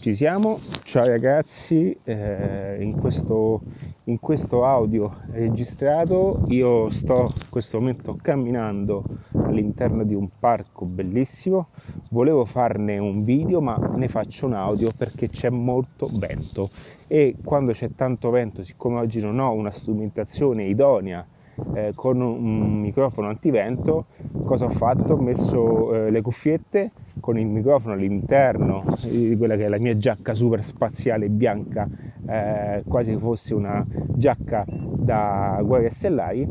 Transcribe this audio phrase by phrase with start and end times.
[0.00, 3.60] Ci siamo, ciao ragazzi, eh, in, questo,
[4.04, 11.68] in, questo, audio registrato io sto in questo momento camminando all'interno di un parco bellissimo,
[12.08, 16.70] volevo farne un video ma ne faccio un audio perché c'è molto vento.
[17.06, 21.26] E quando c'è tanto vento, siccome oggi non ho una strumentazione idonea
[21.74, 24.06] eh, con un microfono antivento,
[24.44, 25.14] cosa ho fatto?
[25.14, 29.96] Ho messo eh, le cuffiette con il microfono all'interno di quella che è la mia
[29.96, 31.88] giacca super spaziale bianca,
[32.26, 36.48] eh, quasi fosse una giacca da guerre stellari,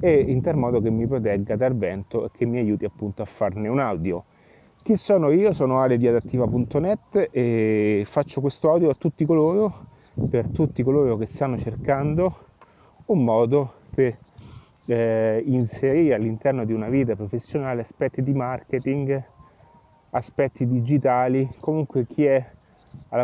[0.00, 3.24] e in tal modo che mi protegga dal vento e che mi aiuti appunto a
[3.24, 4.24] farne un audio.
[4.82, 5.52] Chi sono io?
[5.52, 9.72] Sono Ale di adattiva.net e faccio questo audio a tutti coloro,
[10.28, 12.34] per tutti coloro che stanno cercando
[13.06, 14.16] un modo per
[14.86, 19.22] eh, inserire all'interno di una vita professionale aspetti di marketing,
[20.10, 22.44] aspetti digitali, comunque chi è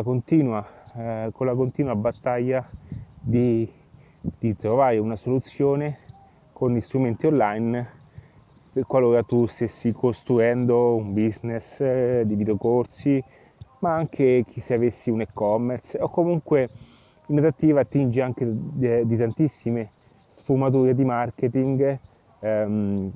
[0.03, 2.69] continua, eh, con la continua battaglia
[3.20, 3.70] di,
[4.20, 5.98] di, trovare una soluzione
[6.53, 7.97] con gli strumenti online
[8.87, 13.22] qualora tu stessi costruendo un business eh, di videocorsi,
[13.81, 15.98] ma anche chi se avessi un e-commerce.
[16.00, 16.69] O comunque
[17.27, 19.91] in adattiva attingi anche di, di tantissime
[20.48, 21.98] sfumature di marketing
[22.41, 23.12] ehm,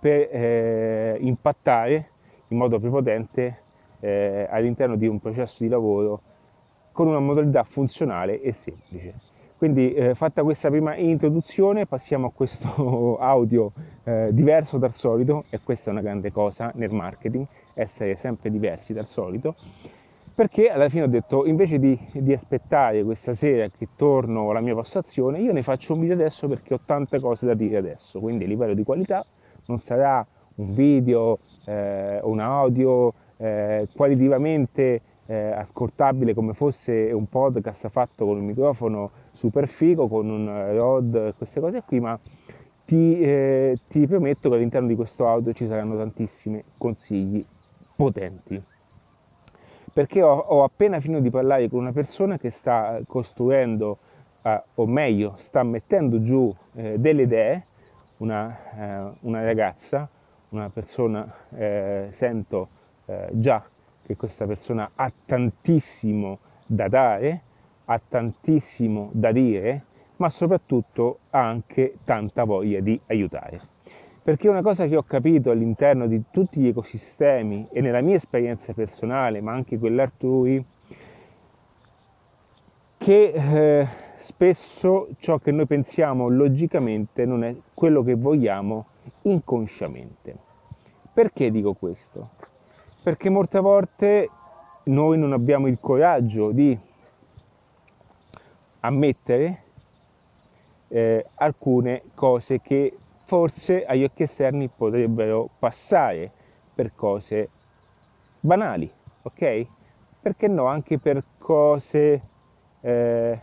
[0.00, 2.08] per eh, impattare
[2.48, 3.58] in modo prepotente
[4.00, 6.20] eh, all'interno di un processo di lavoro
[6.90, 9.14] con una modalità funzionale e semplice.
[9.56, 13.70] Quindi eh, fatta questa prima introduzione passiamo a questo audio
[14.02, 18.92] eh, diverso dal solito e questa è una grande cosa nel marketing, essere sempre diversi
[18.92, 19.54] dal solito
[20.34, 24.74] perché alla fine ho detto invece di, di, aspettare questa sera che torno alla mia
[24.74, 28.18] postazione io ne faccio un video adesso perché ho tante cose da dire adesso.
[28.18, 29.24] Quindi a livello di qualità
[29.66, 30.26] non sarà
[30.56, 38.36] un video eh, un audio eh, qualitativamente eh, ascoltabile come fosse un podcast fatto con
[38.36, 42.18] un microfono super figo con un rod queste cose qui ma
[42.84, 47.44] ti, eh, ti prometto che all'interno di questo audio ci saranno tantissimi consigli
[47.96, 48.62] potenti
[49.94, 53.98] perché ho, ho, appena finito di parlare con una persona che sta costruendo,
[54.42, 57.66] eh, o meglio, sta mettendo giù eh, delle idee,
[58.16, 60.08] una, eh, una, ragazza,
[60.48, 62.68] una persona, eh, sento
[63.04, 63.64] eh, già
[64.04, 67.42] che questa persona ha tantissimo da dare,
[67.84, 69.84] ha tantissimo da dire,
[70.16, 73.73] ma soprattutto ha anche tanta voglia di aiutare.
[74.24, 78.72] Perché una cosa che ho capito all'interno di tutti gli ecosistemi e nella mia esperienza
[78.72, 80.64] personale, ma anche quella altrui,
[82.96, 83.88] che eh,
[84.20, 88.86] spesso ciò che noi pensiamo logicamente non è quello che vogliamo
[89.22, 90.34] inconsciamente.
[91.12, 92.30] Perché dico questo?
[93.02, 94.30] Perché molte volte
[94.84, 96.74] noi non abbiamo il coraggio di
[98.80, 99.62] ammettere
[100.88, 106.30] eh, alcune cose che forse agli occhi esterni potrebbero passare
[106.74, 107.48] per cose
[108.40, 108.90] banali,
[109.22, 109.66] ok?
[110.20, 112.22] Perché no, anche per cose
[112.80, 113.40] eh,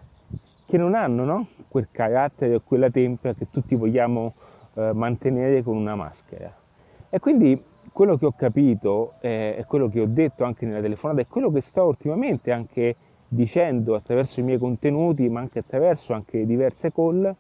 [0.66, 1.47] che non hanno no?
[1.68, 4.34] quel carattere o quella tempera che tutti vogliamo
[4.75, 6.56] eh, mantenere con una maschera.
[7.09, 11.28] E quindi quello che ho capito eh, quello che ho detto anche nella telefonata è
[11.28, 12.96] quello che sto ultimamente anche
[13.28, 17.34] dicendo attraverso i miei contenuti, ma anche attraverso anche diverse call,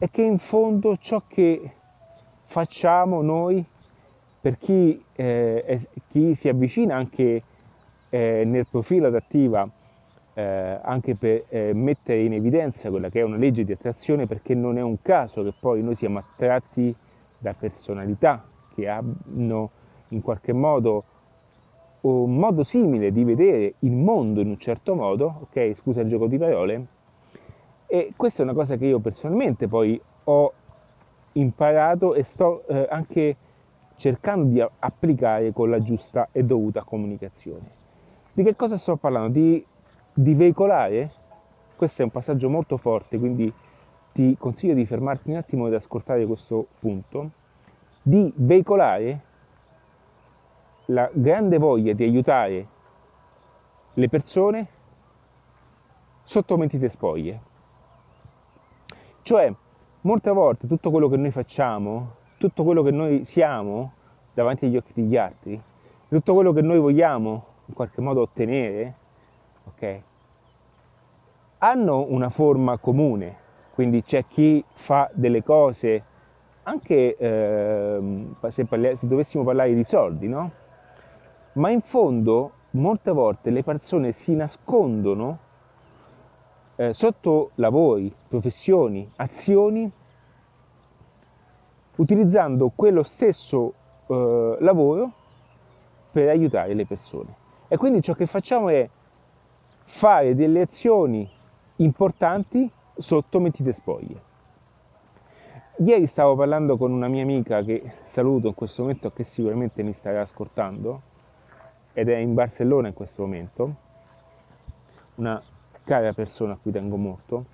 [0.00, 1.72] è che in fondo ciò che
[2.46, 3.62] facciamo noi
[4.40, 5.78] per chi, eh, è,
[6.08, 7.42] chi si avvicina anche
[8.08, 9.68] eh, nel profilo adattiva,
[10.32, 14.54] eh, anche per eh, mettere in evidenza quella che è una legge di attrazione, perché
[14.54, 16.96] non è un caso che poi noi siamo attratti
[17.36, 18.42] da personalità
[18.74, 19.70] che hanno
[20.08, 21.04] in qualche modo
[22.00, 25.74] un modo simile di vedere il mondo in un certo modo, ok?
[25.82, 26.86] Scusa il gioco di parole,
[27.92, 30.52] e questa è una cosa che io personalmente poi ho
[31.32, 33.36] imparato e sto eh, anche
[33.96, 37.68] cercando di applicare con la giusta e dovuta comunicazione.
[38.32, 39.30] Di che cosa sto parlando?
[39.30, 39.66] Di,
[40.14, 41.12] di veicolare?
[41.74, 43.52] Questo è un passaggio molto forte, quindi
[44.12, 47.30] ti consiglio di fermarti un attimo ed ascoltare questo punto.
[48.02, 49.20] Di veicolare
[50.86, 52.66] la grande voglia di aiutare
[53.94, 54.68] le persone
[56.22, 57.48] sotto mentite spoglie.
[59.30, 59.48] Cioè,
[60.00, 63.92] molte volte tutto quello che noi facciamo, tutto quello che noi siamo
[64.34, 65.62] davanti agli occhi degli altri,
[66.08, 68.94] tutto quello che noi vogliamo in qualche modo ottenere,
[69.68, 70.00] ok?
[71.58, 73.36] Hanno una forma comune,
[73.72, 76.02] quindi c'è chi fa delle cose,
[76.64, 80.50] anche eh, se, parli- se dovessimo parlare di soldi, no?
[81.52, 85.38] Ma in fondo molte volte le persone si nascondono
[86.80, 89.90] eh, sotto lavori, professioni, azioni,
[91.96, 93.74] utilizzando quello stesso
[94.06, 95.12] eh, lavoro
[96.10, 97.36] per aiutare le persone.
[97.68, 98.88] E quindi ciò che facciamo è
[99.84, 101.28] fare delle azioni
[101.76, 104.28] importanti sotto mentite spoglie.
[105.84, 109.92] Ieri stavo parlando con una mia amica che saluto in questo momento che sicuramente mi
[109.92, 111.02] starà ascoltando
[111.92, 113.74] ed è in Barcellona in questo momento,
[115.16, 115.42] una
[115.90, 117.46] cara persona a cui tengo molto,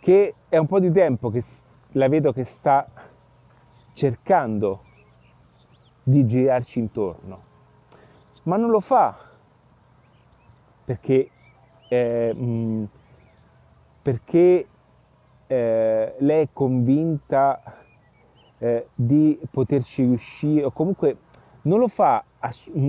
[0.00, 1.44] che è un po' di tempo che
[1.92, 2.84] la vedo che sta
[3.92, 4.82] cercando
[6.02, 7.42] di girarci intorno,
[8.42, 9.16] ma non lo fa
[10.84, 11.30] perché,
[11.88, 12.88] eh, mh,
[14.02, 14.66] perché
[15.46, 17.62] eh, lei è convinta
[18.58, 21.18] eh, di poterci riuscire o comunque
[21.62, 22.24] non lo fa,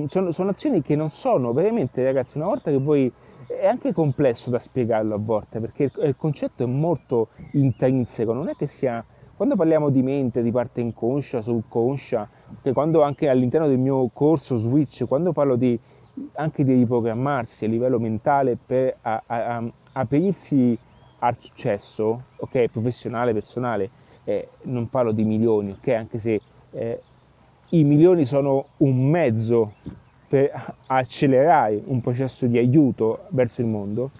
[0.07, 3.13] sono, sono, azioni che non sono veramente ragazzi, una volta che voi
[3.49, 8.49] è anche complesso da spiegarlo a volte perché il, il concetto è molto intrinseco, non
[8.49, 9.03] è che sia
[9.35, 12.27] quando parliamo di mente, di parte inconscia, subconscia,
[12.61, 15.79] che quando anche all'interno del mio corso Switch, quando parlo di,
[16.33, 20.77] anche di riprogrammarsi a livello mentale per a, a, a, aprirsi
[21.19, 23.89] al successo, ok, professionale, personale,
[24.25, 26.41] eh, non parlo di milioni, ok, anche se
[26.71, 26.99] eh,
[27.69, 29.73] i milioni sono un mezzo
[30.29, 34.11] per accelerare un processo di aiuto verso il mondo,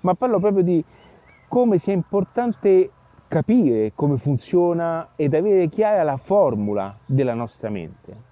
[0.00, 0.82] ma parlo proprio di
[1.46, 2.90] come sia importante
[3.28, 8.30] capire come funziona ed avere chiara la formula della nostra mente.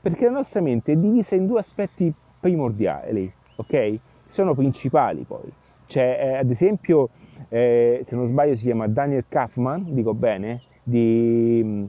[0.00, 3.98] Perché la nostra mente è divisa in due aspetti primordiali, ok?
[4.30, 5.52] Sono principali poi.
[5.86, 7.10] C'è eh, ad esempio,
[7.48, 11.88] eh, se non sbaglio si chiama Daniel Kaufman, dico bene, di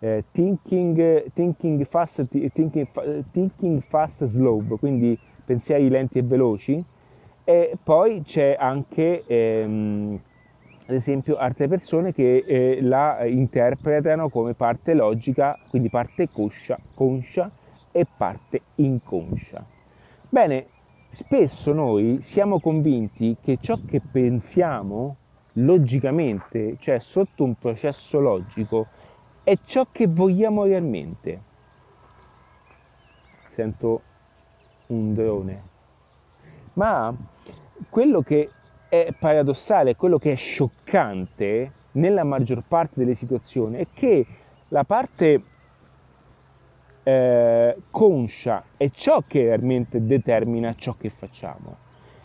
[0.00, 2.88] eh, thinking, thinking, fast, thinking,
[3.32, 6.84] thinking fast slow, quindi pensieri lenti e veloci.
[7.44, 10.20] E poi c'è anche, ehm,
[10.86, 17.50] ad esempio, altre persone che eh, la interpretano come parte logica, quindi parte conscia, conscia
[17.92, 19.64] e parte inconscia.
[20.28, 20.66] Bene,
[21.10, 25.16] spesso noi siamo convinti che ciò che pensiamo
[25.54, 28.88] logicamente, cioè sotto un processo logico,
[29.46, 31.40] è ciò che vogliamo realmente.
[33.54, 34.02] Sento
[34.88, 35.62] un drone.
[36.72, 37.14] Ma
[37.88, 38.50] quello che
[38.88, 44.26] è paradossale, quello che è scioccante nella maggior parte delle situazioni è che
[44.70, 45.42] la parte
[47.04, 51.76] eh, conscia è ciò che realmente determina ciò che facciamo.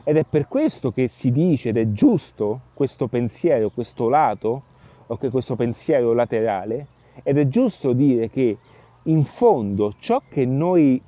[0.03, 4.63] Ed è per questo che si dice, ed è giusto, questo pensiero, questo lato,
[5.05, 6.87] o che questo pensiero laterale,
[7.23, 8.57] ed è giusto dire che
[9.03, 11.01] in fondo ciò che noi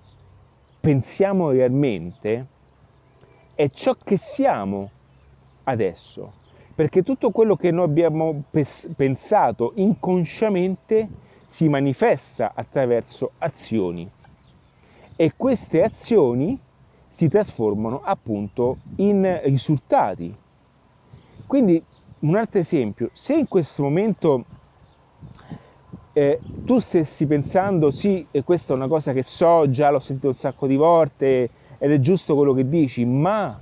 [0.80, 2.48] pensiamo realmente
[3.56, 4.89] è ciò che siamo
[5.63, 6.42] adesso.
[6.75, 8.44] Perché tutto quello che noi abbiamo
[8.95, 11.07] pensato inconsciamente
[11.50, 14.10] si manifesta attraverso azioni
[15.15, 16.60] e queste azioni
[17.13, 20.36] si trasformano appunto in risultati.
[21.45, 21.81] Quindi
[22.19, 24.45] un altro esempio, se in questo momento
[26.13, 30.36] eh, tu stessi pensando sì, questa è una cosa che so, già l'ho sentito un
[30.36, 33.60] sacco di volte ed è giusto quello che dici, ma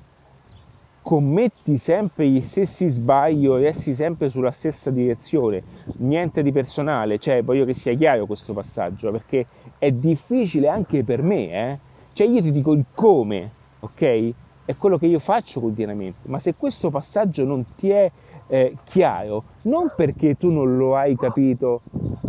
[1.02, 5.64] commetti sempre gli stessi sbagli o resti sempre sulla stessa direzione,
[5.98, 11.24] niente di personale, cioè voglio che sia chiaro questo passaggio perché è difficile anche per
[11.24, 11.80] me, eh?
[12.14, 14.34] cioè io ti dico il come, ok?
[14.64, 18.10] È quello che io faccio continuamente, ma se questo passaggio non ti è
[18.52, 21.80] eh, chiaro, non perché tu non lo hai capito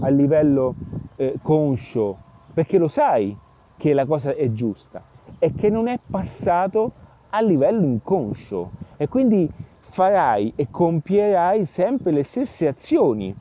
[0.02, 0.72] a livello
[1.16, 2.16] eh, conscio,
[2.54, 3.36] perché lo sai
[3.76, 5.02] che la cosa è giusta,
[5.40, 6.92] è che non è passato
[7.30, 9.50] a livello inconscio e quindi
[9.90, 13.34] farai e compierai sempre le stesse azioni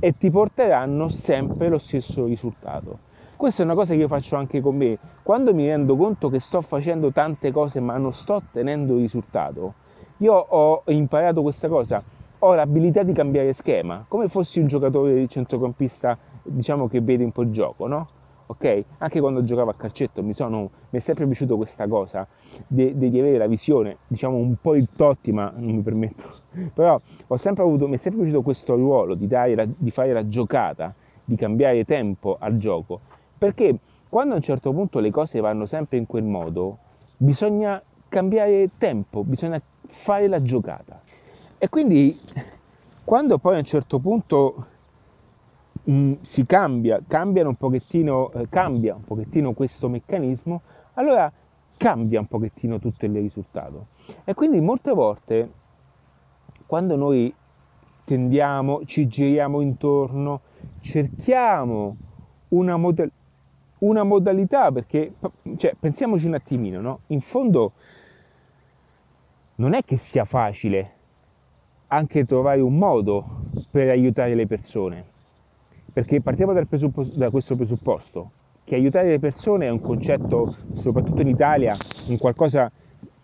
[0.00, 2.98] e ti porteranno sempre lo stesso risultato.
[3.36, 4.98] Questa è una cosa che io faccio anche con me.
[5.22, 9.74] Quando mi rendo conto che sto facendo tante cose ma non sto ottenendo risultato,
[10.18, 12.02] io ho imparato questa cosa,
[12.38, 17.32] ho l'abilità di cambiare schema, come fossi un giocatore di centrocampista, diciamo che vede un
[17.32, 18.08] po' il gioco, no?
[18.46, 18.84] Ok?
[18.98, 22.28] Anche quando giocavo a calcetto mi, sono, mi è sempre piaciuta questa cosa
[22.66, 26.22] di, di, avere la visione, diciamo un po' il Totti, ma non mi permetto.
[26.74, 30.28] Però ho sempre avuto, mi è sempre piaciuto questo ruolo di, la, di fare la
[30.28, 30.94] giocata,
[31.24, 33.00] di cambiare tempo al gioco,
[33.38, 33.78] perché
[34.08, 36.78] quando a un certo punto le cose vanno sempre in quel modo,
[37.16, 39.60] bisogna cambiare tempo, bisogna
[40.04, 41.00] fare la giocata.
[41.56, 42.18] E quindi
[43.04, 44.66] quando poi a un certo punto
[45.84, 50.60] mh, si cambia, un pochettino, eh, cambia un pochettino questo meccanismo,
[50.94, 51.32] allora
[51.78, 53.86] cambia un pochettino tutto il risultato.
[54.24, 55.50] E quindi molte volte
[56.66, 57.34] quando noi
[58.04, 60.40] tendiamo, ci giriamo intorno,
[60.80, 61.96] cerchiamo
[62.48, 63.08] una, moda-
[63.78, 65.14] una modalità, perché
[65.56, 67.00] cioè, pensiamoci un attimino, no?
[67.08, 67.72] In fondo
[69.56, 70.90] non è che sia facile
[71.88, 75.04] anche trovare un modo per aiutare le persone,
[75.92, 78.30] perché partiamo da questo presupposto,
[78.64, 81.76] che aiutare le persone è un concetto, soprattutto in Italia,
[82.08, 82.70] un qualcosa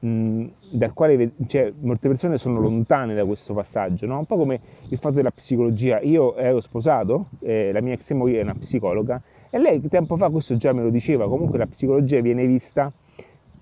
[0.03, 4.19] dal quale cioè, molte persone sono lontane da questo passaggio, no?
[4.19, 6.01] un po' come il fatto della psicologia.
[6.01, 9.21] Io ero sposato, eh, la mia ex moglie è una psicologa,
[9.51, 12.91] e lei tempo fa questo già me lo diceva, comunque la psicologia viene vista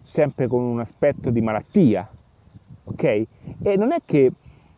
[0.04, 2.08] sempre con un aspetto di malattia,
[2.88, 3.02] ok?
[3.62, 4.33] E non è che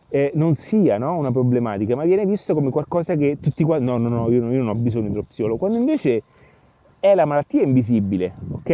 [0.09, 3.97] eh, non sia no, una problematica, ma viene visto come qualcosa che tutti quanti, no,
[3.97, 6.23] no, no, io, io non ho bisogno dello psicologo, quando invece
[6.99, 8.71] è la malattia invisibile, ok?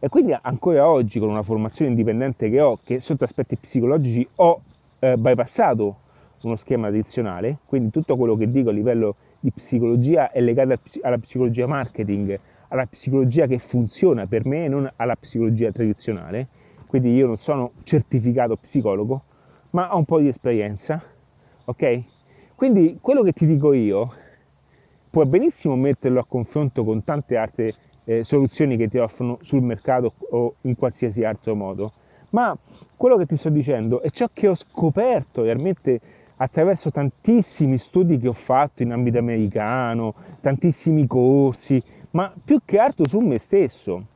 [0.00, 4.60] E quindi ancora oggi con una formazione indipendente che ho, che sotto aspetti psicologici ho
[4.98, 5.96] eh, bypassato
[6.42, 11.18] uno schema tradizionale, quindi tutto quello che dico a livello di psicologia è legato alla
[11.18, 12.38] psicologia marketing,
[12.68, 16.48] alla psicologia che funziona per me e non alla psicologia tradizionale,
[16.94, 19.22] quindi io non sono certificato psicologo,
[19.70, 21.02] ma ho un po' di esperienza,
[21.64, 22.02] ok?
[22.54, 24.12] Quindi quello che ti dico io
[25.10, 27.74] puoi benissimo metterlo a confronto con tante altre
[28.04, 31.94] eh, soluzioni che ti offrono sul mercato o in qualsiasi altro modo,
[32.30, 32.56] ma
[32.96, 36.00] quello che ti sto dicendo è ciò che ho scoperto realmente
[36.36, 43.04] attraverso tantissimi studi che ho fatto in ambito americano, tantissimi corsi, ma più che altro
[43.04, 44.12] su me stesso.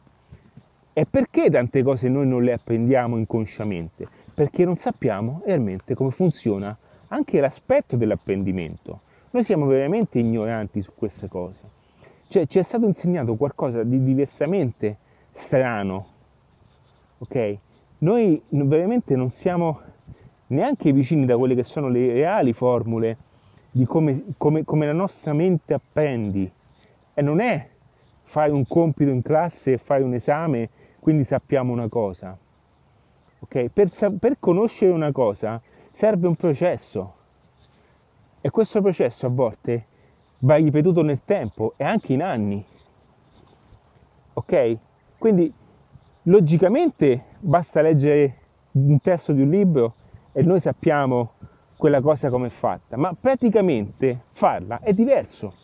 [0.99, 4.09] E perché tante cose noi non le apprendiamo inconsciamente?
[4.38, 6.78] perché non sappiamo realmente come funziona
[7.09, 9.00] anche l'aspetto dell'apprendimento.
[9.31, 11.59] Noi siamo veramente ignoranti su queste cose.
[12.28, 14.99] Cioè ci è stato insegnato qualcosa di diversamente
[15.33, 16.07] strano.
[17.19, 17.57] Ok?
[17.99, 19.81] Noi veramente non siamo
[20.49, 23.17] neanche vicini da quelle che sono le reali formule
[23.73, 26.49] di come, come, come la nostra mente apprendi.
[27.12, 27.69] E non è
[28.23, 30.69] fare un compito in classe e fare un esame,
[31.09, 32.37] quindi sappiamo una cosa
[33.41, 33.69] Okay?
[33.69, 35.61] Per, per conoscere una cosa
[35.93, 37.15] serve un processo
[38.41, 39.87] e questo processo a volte
[40.38, 42.65] va ripetuto nel tempo e anche in anni.
[44.35, 44.77] Ok?
[45.19, 45.53] Quindi
[46.23, 48.37] logicamente basta leggere
[48.73, 49.95] un testo di un libro
[50.33, 51.33] e noi sappiamo
[51.77, 55.55] quella cosa come è fatta, ma praticamente farla è diverso.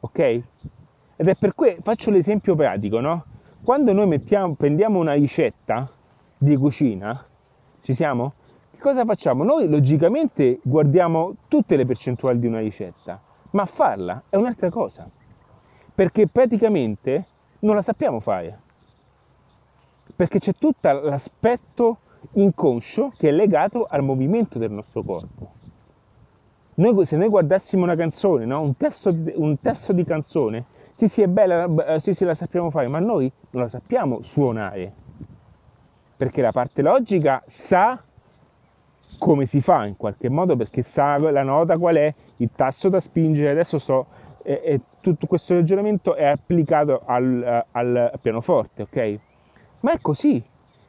[0.00, 0.18] Ok?
[0.18, 3.24] Ed è per cui faccio l'esempio pratico, no?
[3.64, 5.90] Quando noi mettiamo, prendiamo una ricetta
[6.36, 7.24] di cucina,
[7.80, 8.34] ci siamo?
[8.70, 9.42] Che cosa facciamo?
[9.42, 13.18] Noi logicamente guardiamo tutte le percentuali di una ricetta,
[13.52, 15.08] ma farla è un'altra cosa,
[15.94, 17.24] perché praticamente
[17.60, 18.60] non la sappiamo fare,
[20.14, 21.96] perché c'è tutto l'aspetto
[22.32, 25.52] inconscio che è legato al movimento del nostro corpo.
[26.74, 28.60] Noi, se noi guardassimo una canzone, no?
[28.60, 30.64] un, testo un, testo di, canzone,
[30.96, 34.92] sì sì è bella, sì sì la sappiamo fare, ma noi non la sappiamo suonare
[36.16, 38.00] perché la parte logica sa
[39.18, 43.00] come si fa in qualche modo, perché sa la nota qual è, il tasto da
[43.00, 44.06] spingere, adesso so,
[44.42, 49.18] e, e tutto questo ragionamento è applicato al, al pianoforte, ok?
[49.80, 50.42] Ma è così,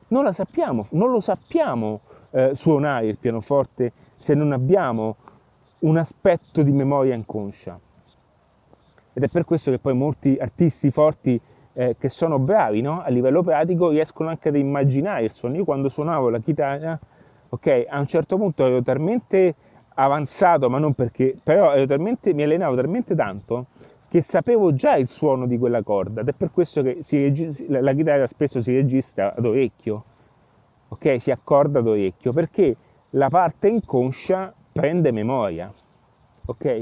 [0.10, 5.18] non la sappiamo, non lo sappiamo eh, suonare il pianoforte se non abbiamo
[5.80, 7.80] un aspetto di memoria inconscia.
[9.18, 11.40] Ed è per questo che poi molti artisti forti
[11.72, 13.02] eh, che sono bravi no?
[13.02, 15.56] a livello pratico riescono anche ad immaginare il suono.
[15.56, 17.00] Io quando suonavo la chitarra,
[17.48, 19.56] ok, a un certo punto ero talmente
[19.94, 23.68] avanzato, ma non perché, però talmente, mi allenavo talmente tanto
[24.10, 27.80] che sapevo già il suono di quella corda ed è per questo che si, la,
[27.80, 30.04] la chitarra spesso si registra ad orecchio,
[30.90, 32.76] ok, si accorda ad orecchio, perché
[33.12, 35.74] la parte inconscia prende memoria,
[36.48, 36.82] ok?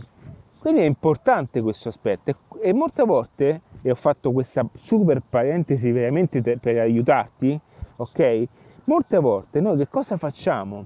[0.64, 6.42] Quindi è importante questo aspetto e molte volte e ho fatto questa super parentesi veramente
[6.42, 7.60] per aiutarti,
[7.98, 8.48] ok?
[8.86, 10.86] Molte volte noi che cosa facciamo?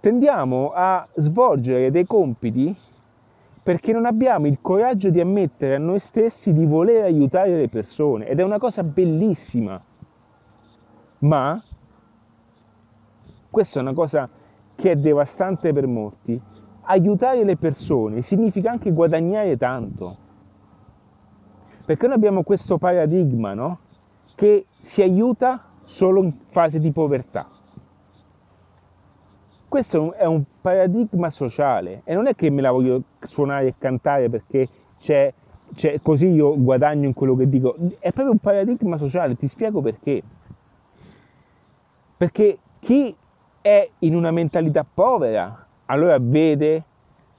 [0.00, 2.76] Tendiamo a svolgere dei compiti
[3.62, 8.26] perché non abbiamo il coraggio di ammettere a noi stessi di voler aiutare le persone
[8.26, 9.82] ed è una cosa bellissima.
[11.20, 11.64] Ma
[13.48, 14.28] questa è una cosa
[14.74, 16.52] che è devastante per molti.
[16.86, 20.16] Aiutare le persone significa anche guadagnare tanto.
[21.84, 23.78] Perché noi abbiamo questo paradigma, no?
[24.34, 27.48] Che si aiuta solo in fase di povertà.
[29.74, 34.30] questo è un paradigma sociale e non è che me la voglio suonare e cantare
[34.30, 34.68] perché
[35.00, 35.34] c'è,
[35.74, 39.80] c'è, così io guadagno in quello che dico, è proprio un paradigma sociale, ti spiego
[39.80, 40.22] perché.
[42.16, 43.16] Perché chi
[43.60, 46.84] è in una mentalità povera, allora vede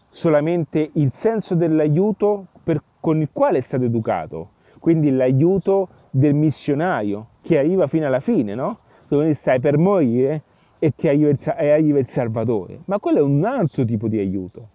[0.09, 4.49] solamente il senso dell'aiuto per, con il quale è stato educato,
[4.79, 8.79] quindi l'aiuto del missionario che arriva fino alla fine, no?
[9.07, 10.41] Dove stai per morire
[10.79, 12.81] e ti arriva arriva il Salvatore.
[12.85, 14.69] Ma quello è un altro tipo di aiuto.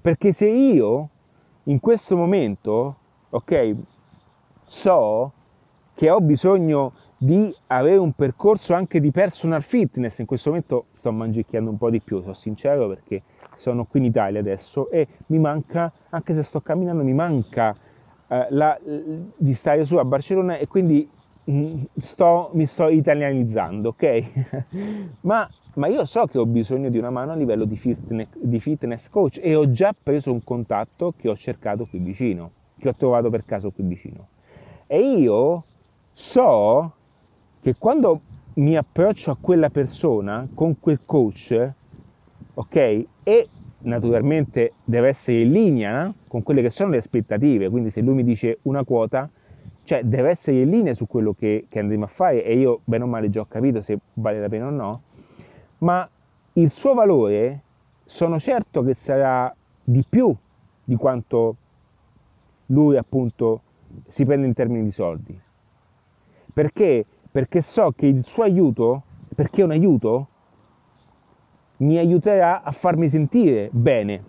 [0.00, 1.08] Perché se io
[1.64, 2.96] in questo momento,
[3.30, 3.74] ok,
[4.64, 5.32] so
[5.94, 11.12] che ho bisogno di avere un percorso anche di personal fitness, in questo momento sto
[11.12, 13.22] mangiando un po' di più, sono sincero perché
[13.56, 17.76] sono qui in Italia adesso e mi manca, anche se sto camminando, mi manca
[18.26, 18.78] eh, la,
[19.36, 21.06] di stare su a Barcellona e quindi
[21.50, 24.22] mm, sto, mi sto italianizzando, ok?
[25.20, 28.60] ma, ma, io so che ho bisogno di una mano a livello di fitness, di
[28.60, 32.94] fitness coach e ho già preso un contatto che ho cercato qui vicino, che ho
[32.94, 34.28] trovato per caso qui vicino.
[34.86, 35.64] E io
[36.14, 36.94] so
[37.60, 38.20] che quando
[38.54, 41.72] mi approccio a quella persona con quel coach,
[42.54, 43.04] ok?
[43.22, 43.48] E
[43.82, 48.24] naturalmente deve essere in linea con quelle che sono le aspettative, quindi se lui mi
[48.24, 49.28] dice una quota,
[49.84, 53.04] cioè deve essere in linea su quello che, che andremo a fare e io bene
[53.04, 55.02] o male già ho capito se vale la pena o no,
[55.78, 56.08] ma
[56.54, 57.62] il suo valore
[58.04, 60.34] sono certo che sarà di più
[60.84, 61.56] di quanto
[62.66, 63.62] lui appunto
[64.08, 65.40] si prende in termini di soldi.
[66.52, 67.06] Perché?
[67.30, 69.02] Perché so che il suo aiuto,
[69.34, 70.28] perché è un aiuto,
[71.78, 74.24] mi aiuterà a farmi sentire bene.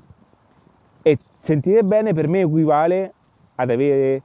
[1.02, 3.14] E sentire bene per me equivale
[3.56, 4.22] ad avere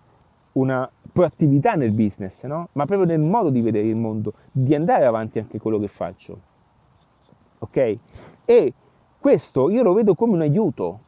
[0.53, 2.69] una proattività nel business, no?
[2.73, 6.41] ma proprio nel modo di vedere il mondo, di andare avanti anche quello che faccio.
[7.59, 7.99] Ok?
[8.45, 8.73] E
[9.19, 11.01] questo io lo vedo come un aiuto,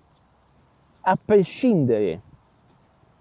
[1.02, 2.20] a prescindere.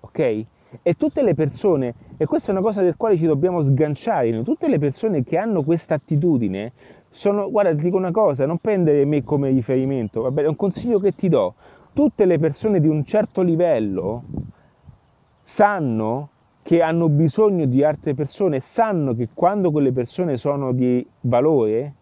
[0.01, 0.45] Ok?
[0.81, 4.67] E tutte le persone, e questa è una cosa del quale ci dobbiamo sganciare, tutte
[4.67, 6.73] le persone che hanno questa attitudine
[7.11, 10.99] sono, guarda, ti dico una cosa, non prendere me come riferimento, vabbè, è un consiglio
[10.99, 11.53] che ti do.
[11.93, 14.23] Tutte le persone di un certo livello
[15.43, 16.29] sanno
[16.61, 21.93] che hanno bisogno di altre persone, sanno che quando quelle persone sono di valore,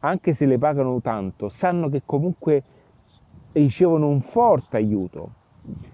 [0.00, 2.62] anche se le pagano tanto, sanno che comunque
[3.52, 5.30] ricevono un forte aiuto,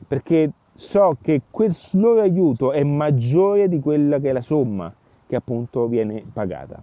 [0.06, 0.50] perché
[0.82, 4.92] so che quel loro aiuto è maggiore di quella che è la somma
[5.26, 6.82] che appunto viene pagata.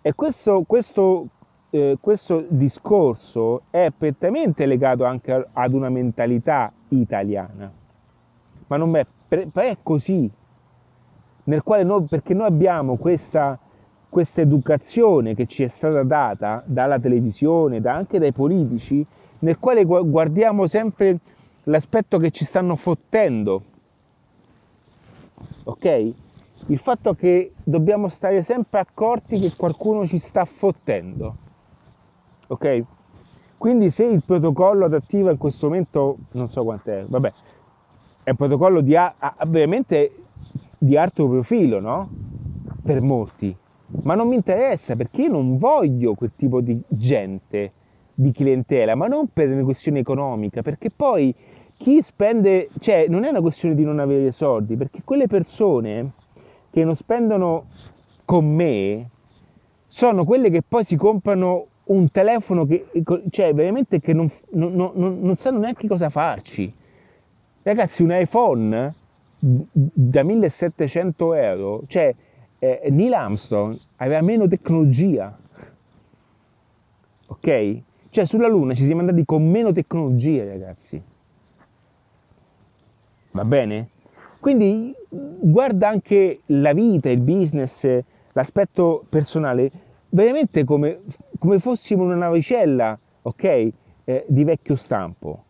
[0.00, 1.26] E questo, questo,
[1.70, 7.70] eh, questo discorso è prettamente legato anche ad una mentalità italiana,
[8.68, 10.30] ma non è, è così,
[11.44, 13.58] nel quale noi, perché noi abbiamo questa,
[14.08, 19.04] questa educazione che ci è stata data dalla televisione, da, anche dai politici,
[19.40, 21.18] nel quale guardiamo sempre
[21.68, 23.62] l'aspetto che ci stanno fottendo.
[25.64, 26.14] Ok?
[26.66, 31.36] il fatto che dobbiamo stare sempre accorti che qualcuno ci sta fottendo.
[32.48, 32.84] Ok?
[33.56, 37.32] Quindi se il protocollo adattivo in questo momento, non so quant'è, vabbè,
[38.22, 39.14] è un protocollo di, a,
[40.78, 42.08] di alto profilo, no?
[42.84, 43.56] Per molti.
[44.02, 47.72] Ma non mi interessa perché io non voglio quel tipo di gente,
[48.12, 51.34] di clientela, ma non per una questione economica, perché poi
[51.78, 56.10] chi spende, cioè non è una questione di non avere soldi, perché quelle persone
[56.70, 57.66] che non spendono
[58.24, 59.08] con me
[59.86, 62.86] sono quelle che poi si comprano un telefono che,
[63.30, 66.70] cioè veramente che non, non, non, non sanno neanche cosa farci.
[67.62, 68.94] Ragazzi, un iPhone
[69.38, 72.14] da 1700 euro, cioè
[72.58, 75.38] eh, Neil Armstrong aveva meno tecnologia,
[77.26, 77.80] ok?
[78.10, 81.00] Cioè sulla Luna ci siamo andati con meno tecnologia, ragazzi.
[83.32, 83.88] Va bene?
[84.40, 89.70] Quindi guarda anche la vita, il business, l'aspetto personale,
[90.10, 91.00] veramente come,
[91.38, 93.72] come fossimo una navicella, ok?
[94.04, 95.44] Eh, di vecchio stampo.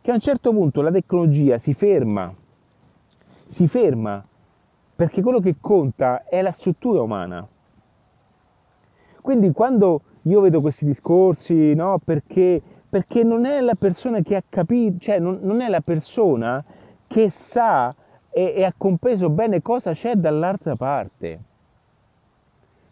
[0.00, 2.32] Che a un certo punto la tecnologia si ferma,
[3.48, 4.24] si ferma,
[4.94, 7.46] perché quello che conta è la struttura umana.
[9.20, 14.42] Quindi quando io vedo questi discorsi, no, perché, perché non è la persona che ha
[14.48, 16.64] capito, cioè non, non è la persona
[17.06, 17.94] che sa
[18.30, 21.40] e, e ha compreso bene cosa c'è dall'altra parte.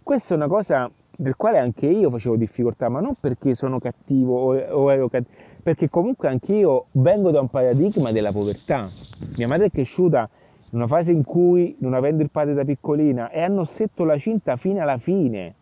[0.03, 4.38] Questa è una cosa del quale anche io facevo difficoltà, ma non perché sono cattivo
[4.38, 8.90] o, o ero cattivo, perché comunque anche io vengo da un paradigma della povertà.
[9.37, 10.29] Mia madre è cresciuta
[10.70, 14.18] in una fase in cui, non avendo il padre da piccolina, e hanno stretto la
[14.18, 15.55] cinta fino alla fine.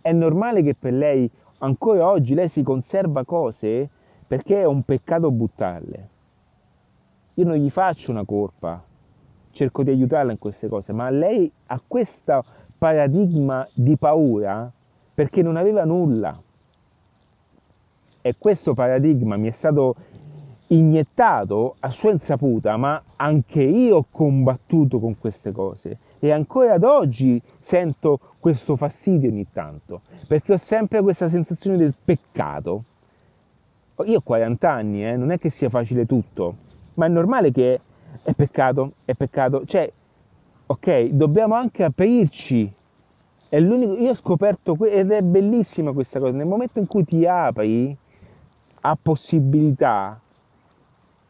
[0.00, 3.88] È normale che per lei ancora oggi lei si conserva cose
[4.26, 6.08] perché è un peccato buttarle.
[7.38, 8.82] Io non gli faccio una colpa,
[9.52, 12.44] cerco di aiutarla in queste cose, ma lei ha questo
[12.76, 14.68] paradigma di paura
[15.14, 16.36] perché non aveva nulla.
[18.20, 19.94] E questo paradigma mi è stato
[20.68, 26.82] iniettato a sua insaputa, ma anche io ho combattuto con queste cose e ancora ad
[26.82, 32.82] oggi sento questo fastidio ogni tanto, perché ho sempre questa sensazione del peccato.
[34.06, 36.66] Io ho 40 anni, eh, non è che sia facile tutto,
[36.98, 37.80] ma è normale che
[38.22, 39.64] è peccato, è peccato.
[39.64, 39.90] Cioè,
[40.66, 42.70] ok, dobbiamo anche aprirci.
[43.48, 47.24] È l'unico, io ho scoperto, ed è bellissima questa cosa, nel momento in cui ti
[47.24, 47.96] apri
[48.80, 50.20] a possibilità,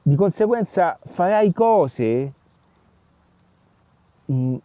[0.02, 2.32] di conseguenza farai cose
[4.24, 4.56] mh,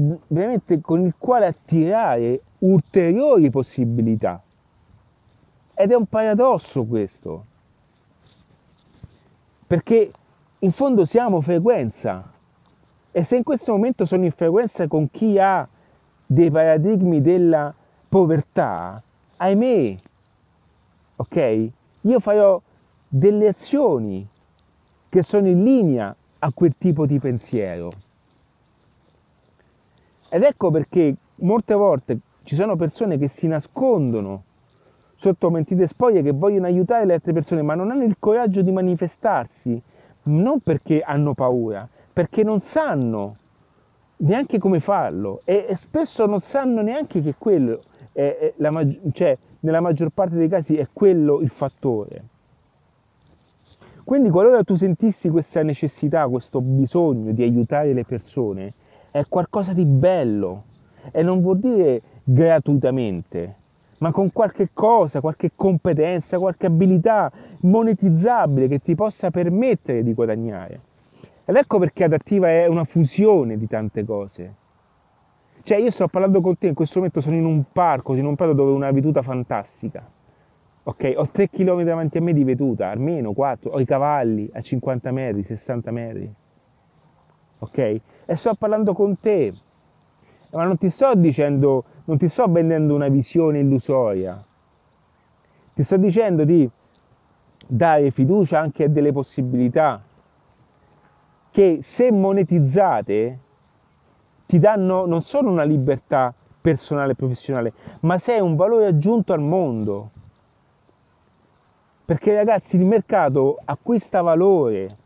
[0.00, 4.42] mm, veramente con il quale attirare ulteriori possibilità.
[5.72, 7.44] Ed è un paradosso questo,
[9.66, 10.10] perché
[10.60, 12.32] in fondo siamo frequenza
[13.10, 15.66] e se in questo momento sono in frequenza con chi ha
[16.26, 17.72] dei paradigmi della
[18.08, 19.02] povertà,
[19.36, 19.96] ahimè,
[21.16, 21.70] ok?
[22.02, 22.60] Io farò
[23.08, 24.26] delle azioni
[25.08, 27.90] che sono in linea a quel tipo di pensiero.
[30.28, 34.42] Ed ecco perché molte volte ci sono persone che si nascondono
[35.16, 38.70] sotto mentite spoglie che vogliono aiutare le altre persone, ma non hanno il coraggio di
[38.70, 39.80] manifestarsi,
[40.24, 43.36] non perché hanno paura, perché non sanno
[44.18, 49.36] neanche come farlo e, e spesso non sanno neanche che quello, è, è la, cioè
[49.60, 52.24] nella maggior parte dei casi è quello il fattore.
[54.04, 58.72] Quindi qualora tu sentissi questa necessità, questo bisogno di aiutare le persone,
[59.10, 60.64] è qualcosa di bello
[61.10, 63.54] e non vuol dire gratuitamente,
[63.98, 67.30] ma con qualche cosa, qualche competenza, qualche abilità
[67.60, 70.80] monetizzabile che ti possa permettere di guadagnare.
[71.44, 74.54] Ed ecco perché adattiva è una fusione di tante cose.
[75.62, 78.36] Cioè io sto parlando con te, in questo momento sono in un parco, in un
[78.36, 80.14] prato dove ho una veduta fantastica
[80.88, 81.14] ok?
[81.16, 85.10] Ho 3 km davanti a me di veduta, almeno 4, ho i cavalli a 50
[85.10, 86.32] metri, 60 metri,
[87.58, 87.78] ok?
[87.78, 89.52] E sto parlando con te,
[90.50, 94.42] ma non ti sto dicendo, non ti sto vendendo una visione illusoria,
[95.74, 96.68] ti sto dicendo di
[97.66, 100.02] dare fiducia anche a delle possibilità
[101.50, 103.38] che se monetizzate
[104.46, 109.40] ti danno non solo una libertà personale e professionale, ma sei un valore aggiunto al
[109.40, 110.10] mondo.
[112.04, 114.96] Perché ragazzi il mercato acquista valore,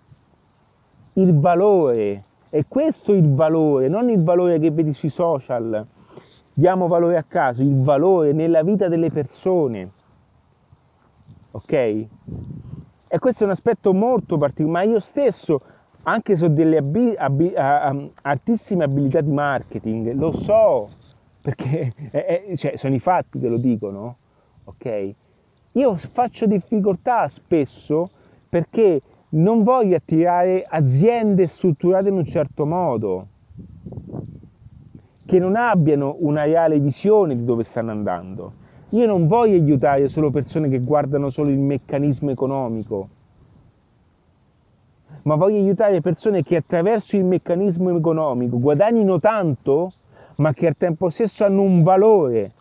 [1.14, 5.86] il valore, e questo è il valore, non il valore che vedi sui social,
[6.52, 9.90] diamo valore a caso, il valore nella vita delle persone.
[11.52, 11.72] Ok?
[11.72, 15.60] E questo è un aspetto molto particolare, ma io stesso,
[16.02, 20.90] anche se ho delle abi- abi- altissime abilità di marketing, lo so,
[21.40, 24.16] perché è, è, cioè, sono i fatti che lo dicono,
[24.64, 25.14] ok?
[25.72, 28.10] Io faccio difficoltà spesso
[28.48, 29.00] perché
[29.30, 33.26] non voglio attirare aziende strutturate in un certo modo,
[35.24, 38.52] che non abbiano una reale visione di dove stanno andando.
[38.90, 43.08] Io non voglio aiutare solo persone che guardano solo il meccanismo economico,
[45.22, 49.92] ma voglio aiutare persone che attraverso il meccanismo economico guadagnino tanto,
[50.36, 52.52] ma che al tempo stesso hanno un valore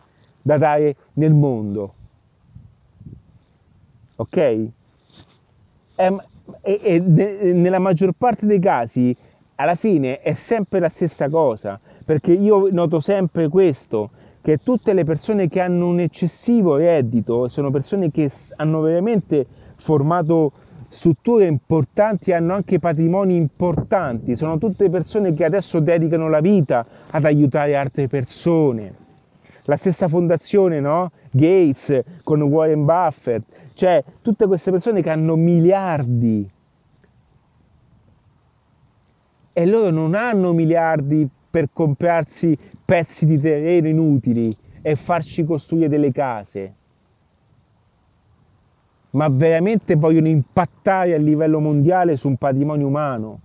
[0.42, 1.94] da dare nel mondo
[4.20, 4.68] ok?
[6.60, 9.16] E, e, e nella maggior parte dei casi
[9.56, 14.10] alla fine è sempre la stessa cosa, perché io noto sempre questo,
[14.40, 20.52] che tutte le persone che hanno un eccessivo reddito sono persone che hanno veramente formato
[20.88, 27.24] strutture importanti, hanno anche patrimoni importanti, sono tutte persone che adesso dedicano la vita ad
[27.24, 28.94] aiutare altre persone.
[29.64, 31.12] La stessa fondazione, no?
[31.30, 33.42] Gates con Warren Buffett,
[33.80, 36.46] cioè tutte queste persone che hanno miliardi
[39.54, 46.12] e loro non hanno miliardi per comprarsi pezzi di terreno inutili e farci costruire delle
[46.12, 46.74] case,
[49.12, 53.40] ma veramente vogliono impattare a livello mondiale su un patrimonio umano.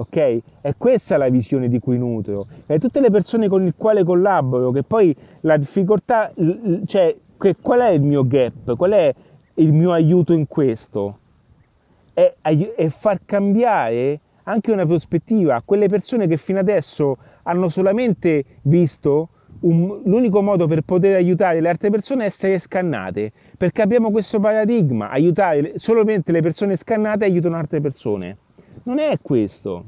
[0.00, 0.16] Ok?
[0.62, 2.46] E questa è la visione di cui nutro.
[2.66, 6.32] E tutte le persone con le quali collaboro, che poi la difficoltà,
[6.86, 7.14] cioè,
[7.60, 8.76] qual è il mio gap?
[8.76, 9.14] Qual è
[9.54, 11.18] il mio aiuto in questo?
[12.14, 18.44] È, è far cambiare anche una prospettiva a quelle persone che fino adesso hanno solamente
[18.62, 19.28] visto
[19.60, 24.40] un, l'unico modo per poter aiutare le altre persone è essere scannate, perché abbiamo questo
[24.40, 28.36] paradigma, aiutare solamente le persone scannate aiutano altre persone.
[28.84, 29.84] Non è questo.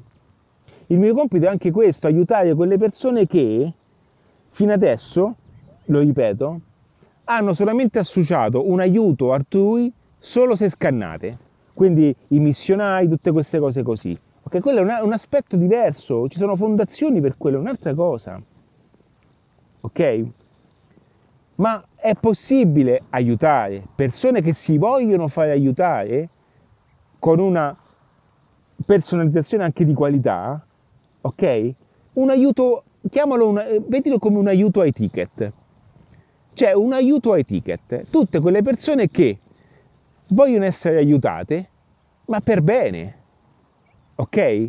[0.86, 3.72] Il mio compito è anche questo, aiutare quelle persone che
[4.50, 5.34] fino adesso,
[5.86, 6.60] lo ripeto,
[7.24, 11.38] hanno solamente associato un aiuto altrui solo se scannate.
[11.72, 14.18] Quindi i missionari, tutte queste cose così.
[14.42, 18.40] Ok, quello è un, un aspetto diverso, ci sono fondazioni per quello, è un'altra cosa
[19.82, 20.24] ok?
[21.56, 26.28] Ma è possibile aiutare persone che si vogliono fare aiutare
[27.18, 27.76] con una
[28.82, 30.64] personalizzazione anche di qualità,
[31.20, 31.72] ok?
[32.14, 35.52] Un aiuto, chiamalo, una, vedilo come un aiuto ai ticket.
[36.54, 38.06] Cioè un aiuto ai ticket.
[38.10, 39.38] Tutte quelle persone che
[40.28, 41.68] vogliono essere aiutate,
[42.26, 43.16] ma per bene,
[44.16, 44.68] ok?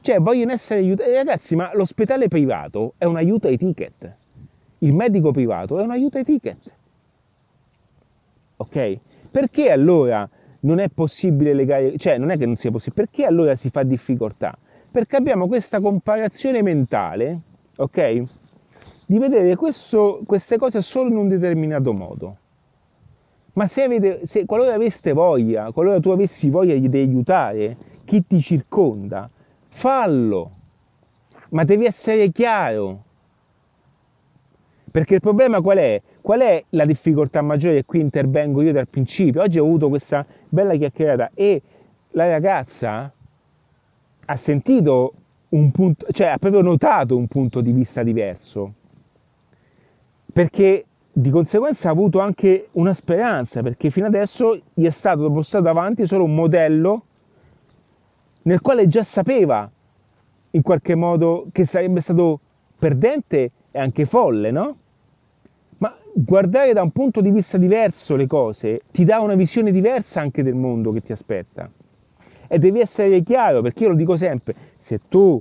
[0.00, 1.14] Cioè vogliono essere aiutate.
[1.14, 4.16] Ragazzi, ma l'ospedale privato è un aiuto ai ticket
[4.78, 6.70] il medico privato è un aiuto ai ticket.
[8.58, 8.98] Ok?
[9.30, 10.28] Perché allora
[10.60, 13.82] non è possibile legare, cioè non è che non sia possibile, perché allora si fa
[13.82, 14.56] difficoltà?
[14.90, 17.40] Perché abbiamo questa comparazione mentale,
[17.76, 18.22] ok?
[19.06, 22.36] Di vedere questo, queste cose solo in un determinato modo.
[23.54, 28.40] Ma se, avete, se qualora aveste voglia, qualora tu avessi voglia di aiutare chi ti
[28.40, 29.28] circonda,
[29.68, 30.50] fallo.
[31.50, 33.04] Ma devi essere chiaro,
[34.90, 36.00] perché il problema qual è?
[36.28, 37.78] Qual è la difficoltà maggiore?
[37.78, 39.40] E qui intervengo io dal principio.
[39.40, 41.62] Oggi ho avuto questa bella chiacchierata e
[42.10, 43.10] la ragazza
[44.26, 45.14] ha sentito
[45.48, 48.74] un punto, cioè ha proprio notato un punto di vista diverso.
[50.30, 55.64] Perché di conseguenza ha avuto anche una speranza, perché fino adesso gli è stato postato
[55.64, 57.04] davanti solo un modello
[58.42, 59.66] nel quale già sapeva
[60.50, 62.38] in qualche modo che sarebbe stato
[62.78, 64.76] perdente è anche folle, no?
[66.20, 70.42] Guardare da un punto di vista diverso le cose ti dà una visione diversa anche
[70.42, 71.70] del mondo che ti aspetta.
[72.48, 75.40] E devi essere chiaro, perché io lo dico sempre, se tu,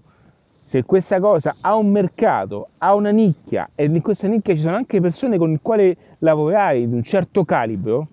[0.65, 4.75] se questa cosa ha un mercato, ha una nicchia, e in questa nicchia ci sono
[4.75, 8.09] anche persone con le quali lavorare di un certo calibro,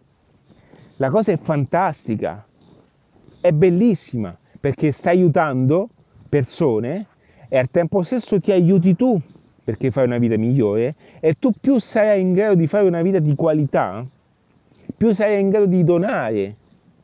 [0.97, 2.47] la cosa è fantastica,
[3.43, 5.91] è bellissima, perché stai aiutando
[6.31, 7.09] persone
[7.47, 9.21] e al tempo stesso ti aiuti tu
[9.65, 13.19] perché fai una vita migliore e tu più sarai in grado di fare una vita
[13.19, 14.07] di qualità,
[14.97, 16.57] più sarai in grado di donare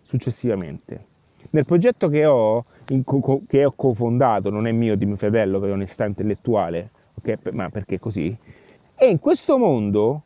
[0.02, 1.06] successivamente.
[1.50, 2.66] Nel progetto che ho,
[3.04, 7.36] co- che ho cofondato, non è mio, di mio fratello per onestà intellettuale, okay?
[7.52, 8.36] ma perché così,
[8.94, 10.22] e in questo mondo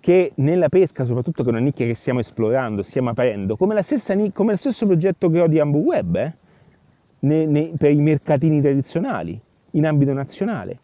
[0.00, 4.14] che nella pesca, soprattutto che è una nicchia che stiamo esplorando, stiamo aprendo, come, stessa,
[4.32, 6.32] come lo stesso progetto che ho di Ambu Web, eh?
[7.20, 9.40] ne, ne, per i mercatini tradizionali
[9.70, 10.80] in ambito nazionale.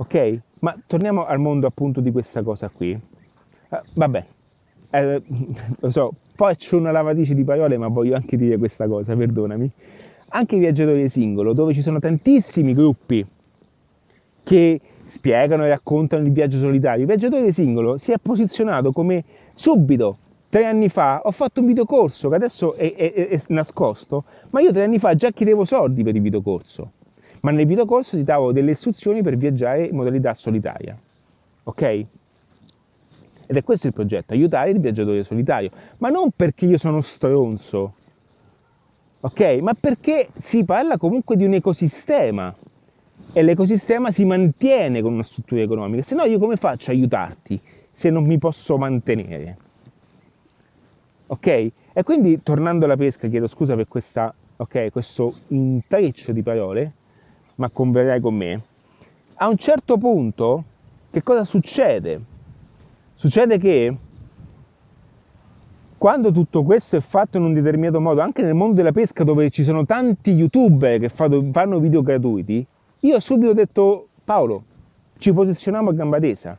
[0.00, 0.38] Ok?
[0.60, 2.92] Ma torniamo al mondo appunto di questa cosa qui.
[2.92, 4.26] Uh, vabbè,
[4.90, 5.22] eh,
[5.80, 9.70] lo so, faccio una lavatrice di parole, ma voglio anche dire questa cosa, perdonami.
[10.30, 13.26] Anche i viaggiatori singolo, dove ci sono tantissimi gruppi
[14.44, 17.00] che spiegano e raccontano il viaggio solitario.
[17.00, 22.28] Il viaggiatore singolo si è posizionato come subito, tre anni fa, ho fatto un videocorso
[22.28, 26.14] che adesso è, è, è nascosto, ma io tre anni fa già chiedevo soldi per
[26.14, 26.92] il videocorso
[27.48, 30.94] ma nel videocorso ti davo delle istruzioni per viaggiare in modalità solitaria.
[31.64, 31.82] Ok?
[31.82, 37.94] Ed è questo il progetto, aiutare il viaggiatore solitario, ma non perché io sono stronzo,
[39.20, 39.40] ok?
[39.62, 42.54] Ma perché si parla comunque di un ecosistema
[43.32, 47.58] e l'ecosistema si mantiene con una struttura economica, se no io come faccio a aiutarti
[47.90, 49.56] se non mi posso mantenere?
[51.28, 51.46] Ok?
[51.46, 56.92] E quindi tornando alla pesca, chiedo scusa per questa, okay, questo intreccio di parole,
[57.58, 58.62] ma converrai con me,
[59.34, 60.64] a un certo punto
[61.10, 62.20] che cosa succede?
[63.14, 63.96] Succede che
[65.96, 69.50] quando tutto questo è fatto in un determinato modo, anche nel mondo della pesca dove
[69.50, 72.64] ci sono tanti youtuber che fanno video gratuiti,
[73.00, 74.62] io ho subito detto Paolo,
[75.18, 76.56] ci posizioniamo a gamba tesa.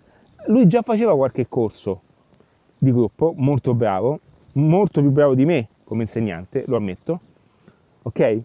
[0.47, 2.01] Lui già faceva qualche corso
[2.77, 4.19] di gruppo, molto bravo,
[4.53, 7.19] molto più bravo di me come insegnante, lo ammetto,
[8.01, 8.41] ok?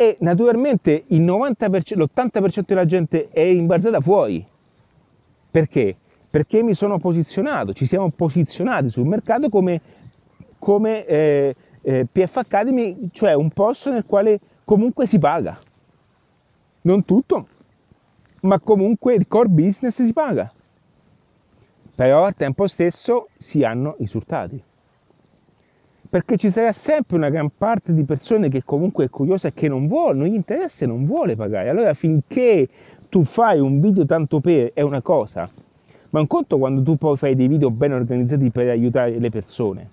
[0.00, 4.42] E naturalmente il 90%, l'80% della gente è imbarzata fuori.
[5.50, 5.94] Perché?
[6.30, 9.78] Perché mi sono posizionato, ci siamo posizionati sul mercato come,
[10.58, 15.58] come eh, eh, PF Academy, cioè un posto nel quale comunque si paga.
[16.80, 17.46] Non tutto,
[18.40, 20.50] ma comunque il core business si paga.
[21.94, 24.62] Però al tempo stesso si hanno risultati.
[26.10, 29.68] Perché ci sarà sempre una gran parte di persone che comunque è curiosa e che
[29.68, 31.68] non vuole, non gli interessa e non vuole pagare.
[31.68, 32.68] Allora finché
[33.08, 35.48] tu fai un video tanto per è una cosa,
[36.10, 39.88] ma un conto quando tu poi fai dei video ben organizzati per aiutare le persone.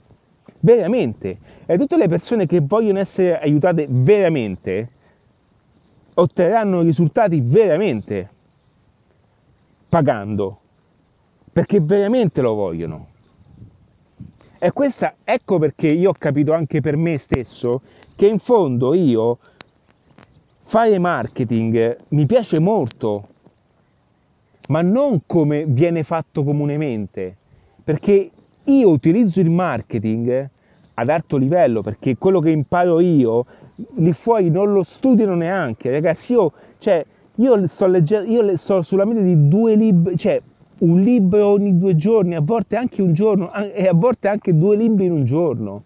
[0.60, 1.38] Veramente.
[1.68, 4.90] E tutte le persone che vogliono essere aiutate veramente
[6.16, 8.30] otterranno risultati veramente
[9.88, 10.60] pagando,
[11.54, 13.08] perché veramente lo vogliono.
[14.60, 17.82] E questa, ecco perché io ho capito anche per me stesso
[18.16, 19.38] che in fondo io
[20.66, 23.28] fare marketing mi piace molto,
[24.70, 27.36] ma non come viene fatto comunemente,
[27.84, 28.32] perché
[28.64, 30.50] io utilizzo il marketing
[30.96, 33.46] ad alto livello, perché quello che imparo io
[33.98, 39.06] lì fuori non lo studiano neanche, ragazzi, io, cioè, io sto leggendo, io sto sulla
[39.06, 40.42] media di due libri, cioè
[40.80, 44.76] un libro ogni due giorni, a volte anche un giorno e a volte anche due
[44.76, 45.84] libri in un giorno.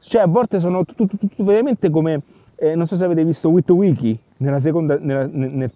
[0.00, 2.22] Cioè a volte sono tutto, tutto, tutto veramente come,
[2.56, 5.70] eh, non so se avete visto Wiki nella seconda, nella, nel,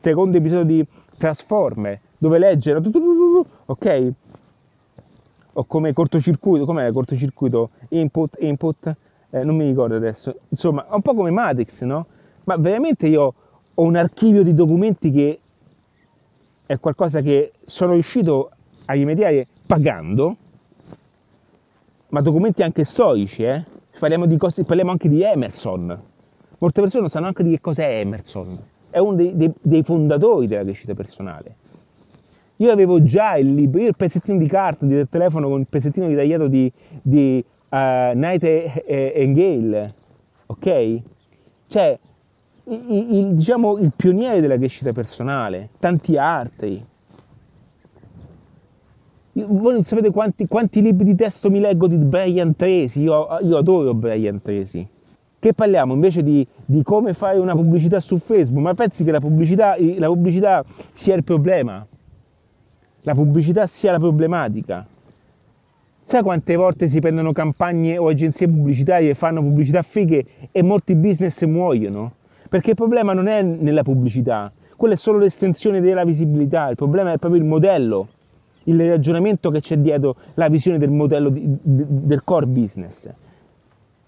[0.00, 2.82] secondo episodio di Transformer, dove leggere,
[3.66, 4.12] ok?
[5.54, 7.70] O come cortocircuito, com'è cortocircuito?
[7.90, 8.94] Input, input,
[9.30, 10.34] eh, non mi ricordo adesso.
[10.48, 12.06] Insomma, un po' come Matrix, no?
[12.44, 13.34] Ma veramente io
[13.74, 15.40] ho un archivio di documenti che
[16.72, 18.50] è qualcosa che sono riuscito
[18.86, 20.36] a rimediare pagando,
[22.08, 23.64] ma documenti anche storici, eh?
[23.98, 26.00] Parliamo, cose, parliamo anche di Emerson.
[26.58, 28.58] Molte persone non sanno anche di che cos'è Emerson.
[28.90, 31.56] È uno dei, dei, dei fondatori della crescita personale.
[32.56, 36.06] Io avevo già il libro, io il pezzettino di carta del telefono con il pezzettino
[36.06, 39.94] ritagliato di, di uh, Night and Gale,
[40.46, 41.00] ok?
[41.66, 41.98] Cioè,
[42.64, 46.84] il, il, diciamo, il pioniere della crescita personale, tanti altri.
[49.34, 53.56] Voi non sapete quanti, quanti, libri di testo mi leggo di Brian Tracy, io, io
[53.56, 54.86] adoro Brian Tracy.
[55.38, 59.18] Che parliamo invece di, di, come fare una pubblicità su Facebook, ma pensi che la
[59.18, 61.84] pubblicità, la pubblicità sia il problema?
[63.00, 64.86] La pubblicità sia la problematica?
[66.04, 70.94] Sai quante volte si prendono campagne o agenzie pubblicitarie e fanno pubblicità fighe e molti
[70.94, 72.12] business muoiono?
[72.52, 77.10] Perché il problema non è nella pubblicità, quella è solo l'estensione della visibilità, il problema
[77.10, 78.08] è proprio il modello,
[78.64, 83.08] il ragionamento che c'è dietro la visione del modello di, del core business.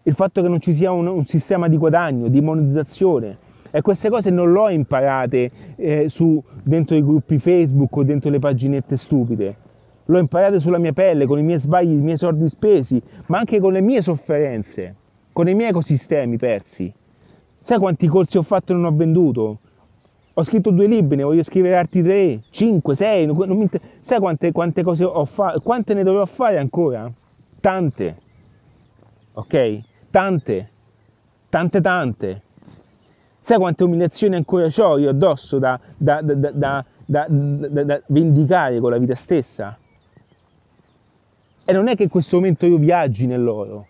[0.02, 3.38] Il fatto che non ci sia un, un sistema di guadagno, di monetizzazione,
[3.70, 8.28] e queste cose non le ho imparate eh, su, dentro i gruppi Facebook o dentro
[8.28, 9.56] le paginette stupide.
[10.04, 13.58] L'ho imparate sulla mia pelle, con i miei sbagli, i miei soldi spesi, ma anche
[13.58, 14.94] con le mie sofferenze,
[15.32, 16.92] con i miei ecosistemi persi.
[17.64, 19.58] Sai quanti corsi ho fatto e non ho venduto?
[20.34, 23.24] Ho scritto due libri, ne voglio scrivere altri tre, cinque, sei.
[23.24, 23.80] Non, non inter...
[24.02, 25.60] Sai quante, quante cose ho fatto?
[25.60, 27.10] Quante ne dovrò fare ancora?
[27.60, 28.16] Tante.
[29.32, 29.80] Ok?
[30.10, 30.70] Tante.
[31.48, 32.42] Tante, tante.
[33.38, 37.26] Sai quante umiliazioni ancora ho io addosso da, da, da, da
[38.08, 39.78] vendicare con la vita stessa?
[41.64, 43.86] E non è che in questo momento io viaggi nell'oro.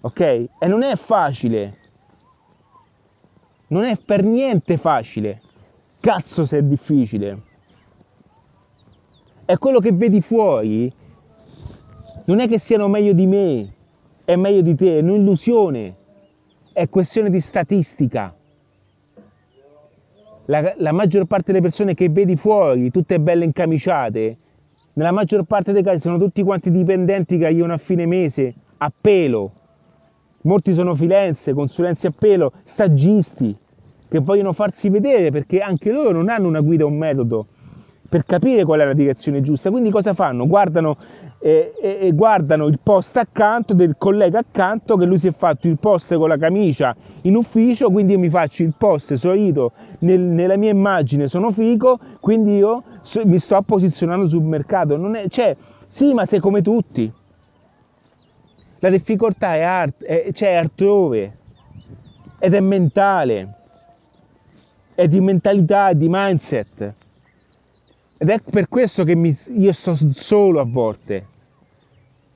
[0.00, 0.20] Ok?
[0.20, 1.86] E non è facile
[3.68, 5.40] non è per niente facile.
[6.00, 7.42] Cazzo se è difficile.
[9.44, 10.92] E quello che vedi fuori
[12.26, 13.72] non è che siano meglio di me,
[14.24, 15.94] è meglio di te, è un'illusione,
[16.72, 18.34] è questione di statistica.
[20.44, 24.36] La, la, maggior parte delle persone che vedi fuori, tutte belle incamiciate,
[24.94, 28.92] nella maggior parte dei casi sono tutti quanti dipendenti che arrivano a fine mese a
[28.98, 29.52] pelo,
[30.42, 33.56] molti sono filenze, consulenze a pelo, stagisti
[34.08, 37.46] che vogliono farsi vedere perché anche loro non hanno una guida, un metodo
[38.08, 39.70] per capire qual è la direzione giusta.
[39.70, 40.46] Quindi cosa fanno?
[40.46, 40.96] Guardano,
[41.40, 45.78] eh, eh, guardano il post accanto del collega accanto che lui si è fatto il
[45.78, 50.56] post con la camicia in ufficio, quindi io mi faccio il post solito nel, nella
[50.56, 55.12] mia immagine, sono figo, quindi io so, mi sto posizionando sul mercato.
[55.12, 55.54] È, cioè,
[55.88, 57.12] sì, ma sei come tutti.
[58.80, 61.36] La difficoltà è, art, è, cioè, altrove
[62.38, 63.54] ed è mentale,
[64.94, 66.94] è di mentalità, di mindset.
[68.18, 71.26] Ed è per questo che mi, io sto solo a volte.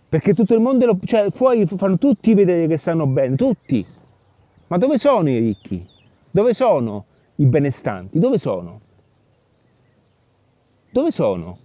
[0.08, 3.86] Perché tutto il mondo, lo, cioè fuori fanno tutti vedere che stanno bene, tutti.
[4.66, 5.86] Ma dove sono i ricchi?
[6.30, 7.04] Dove sono
[7.36, 8.18] i benestanti?
[8.18, 8.80] Dove sono?
[10.90, 11.58] Dove sono?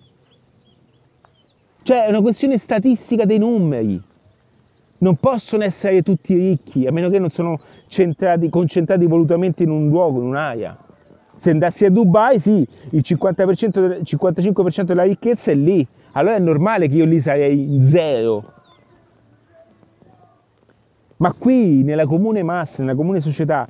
[1.82, 4.02] Cioè è una questione statistica dei numeri
[5.00, 9.90] non possono essere tutti ricchi, a meno che non sono centrati, concentrati volutamente in un
[9.90, 10.78] luogo, in un'area.
[11.40, 15.86] Se andassi a Dubai, sì, il 50%, 55% della ricchezza è lì.
[16.14, 18.54] Allora è normale che io lì sarei zero.
[21.18, 23.68] Ma qui, nella comune massa, nella comune società,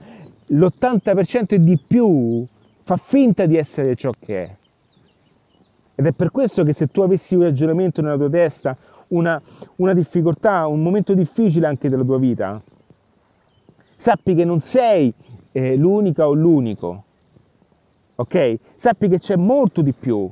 [0.47, 2.45] l'80% e di più
[2.83, 4.55] fa finta di essere ciò che è.
[5.95, 8.77] Ed è per questo che se tu avessi un ragionamento nella tua testa,
[9.09, 9.41] una,
[9.77, 12.61] una difficoltà, un momento difficile anche della tua vita,
[13.97, 15.13] sappi che non sei
[15.51, 17.03] eh, l'unica o l'unico,
[18.15, 18.57] ok?
[18.77, 20.29] Sappi che c'è molto di più.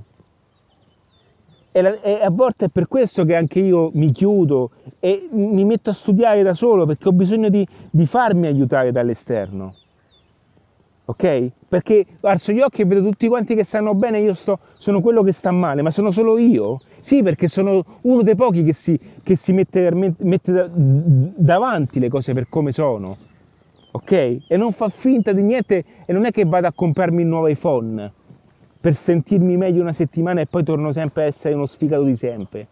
[1.71, 5.65] E, la, e, a volte è per questo che anche io mi chiudo e mi
[5.65, 9.75] metto a studiare da solo perché ho bisogno di, di farmi aiutare dall'esterno.
[11.07, 11.51] Ok?
[11.67, 15.21] Perché alzo gli occhi e vedo tutti quanti che stanno bene, io sto, sono quello
[15.21, 16.79] che sta male, ma sono solo io?
[17.05, 22.33] Sì, perché sono uno dei pochi che si, che si mette, mette davanti le cose
[22.33, 23.15] per come sono
[23.91, 24.11] ok?
[24.47, 27.47] E non fa finta di niente e non è che vado a comprarmi il nuovo
[27.47, 28.11] iPhone
[28.81, 32.67] per sentirmi meglio una settimana e poi torno sempre a essere uno sfigato di sempre.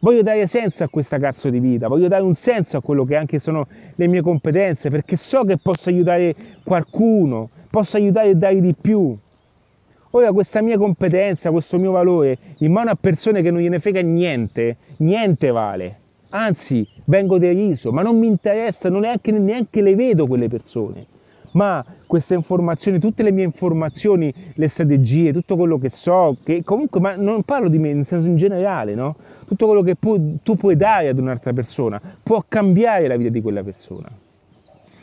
[0.00, 3.16] Voglio dare senso a questa cazzo di vita, voglio dare un senso a quello che
[3.16, 8.60] anche sono le mie competenze, perché so che posso aiutare qualcuno, posso aiutare e dare
[8.60, 9.16] di più.
[10.12, 14.00] Ora questa mia competenza, questo mio valore in mano a persone che non gliene frega
[14.00, 16.00] niente, niente vale
[16.30, 21.06] anzi vengo deriso, ma non mi interessa, non neanche, neanche le vedo quelle persone.
[21.52, 27.00] Ma queste informazioni, tutte le mie informazioni, le strategie, tutto quello che so, che comunque,
[27.00, 29.16] ma non parlo di me, nel senso in generale, no?
[29.46, 33.40] Tutto quello che pu- tu puoi dare ad un'altra persona può cambiare la vita di
[33.40, 34.08] quella persona.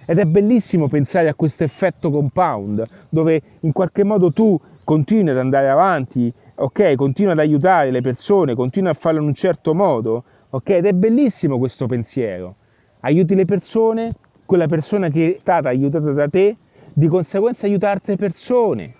[0.05, 4.57] Ed è bellissimo pensare a questo effetto compound, dove in qualche modo tu
[4.87, 6.95] continui ad andare avanti, ok?
[6.95, 10.69] Continui ad aiutare le persone, continui a farlo in un certo modo, Ok?
[10.69, 12.55] Ed è bellissimo questo pensiero.
[13.01, 14.15] Aiuti le persone,
[14.45, 16.55] quella persona che è stata aiutata da te,
[16.93, 18.95] di conseguenza aiuta altre persone.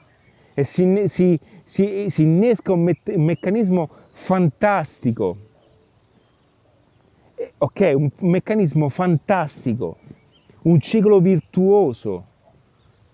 [0.54, 3.90] E si, si, si, si innesca un, me- un meccanismo
[4.26, 5.38] fantastico.
[7.60, 9.98] Ok, un meccanismo fantastico,
[10.64, 12.27] un ciclo virtuoso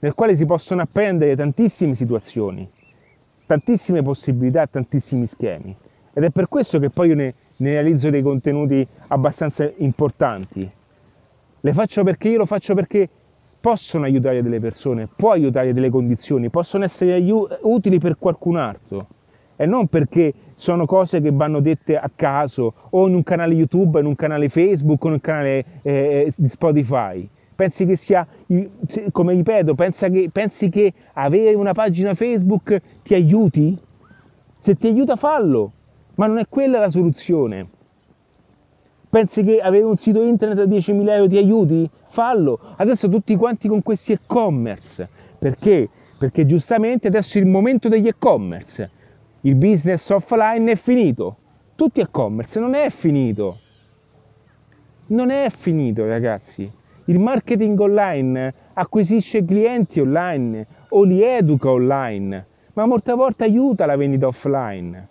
[0.03, 2.69] nel quale si possono apprendere tantissime situazioni,
[3.45, 5.73] tantissime possibilità, tantissimi schemi.
[6.13, 10.69] Ed è per questo che poi io ne, ne realizzo dei contenuti abbastanza importanti.
[11.61, 13.07] Le faccio perché io lo faccio perché
[13.61, 19.07] possono aiutare delle persone, può aiutare delle condizioni, possono essere aiu- utili per qualcun altro
[19.55, 24.01] e non perché sono cose che vanno dette a caso o in un canale YouTube,
[24.01, 27.29] in un canale Facebook o in un canale eh, di Spotify.
[27.55, 28.25] Pensi che sia,
[29.11, 33.77] come ripeto, che, pensi che avere una pagina Facebook ti aiuti?
[34.59, 35.71] Se ti aiuta fallo,
[36.15, 37.67] ma non è quella la soluzione.
[39.09, 41.89] Pensi che avere un sito internet a 10.000 euro ti aiuti?
[42.09, 42.59] Fallo.
[42.77, 45.07] Adesso tutti quanti con questi e-commerce.
[45.37, 45.89] Perché?
[46.17, 48.89] Perché giustamente adesso è il momento degli e-commerce.
[49.41, 51.37] Il business offline è finito.
[51.75, 53.59] Tutti e-commerce, non è finito.
[55.07, 56.71] Non è finito, ragazzi.
[57.05, 63.97] Il marketing online acquisisce clienti online o li educa online, ma molte volte aiuta la
[63.97, 65.07] vendita offline.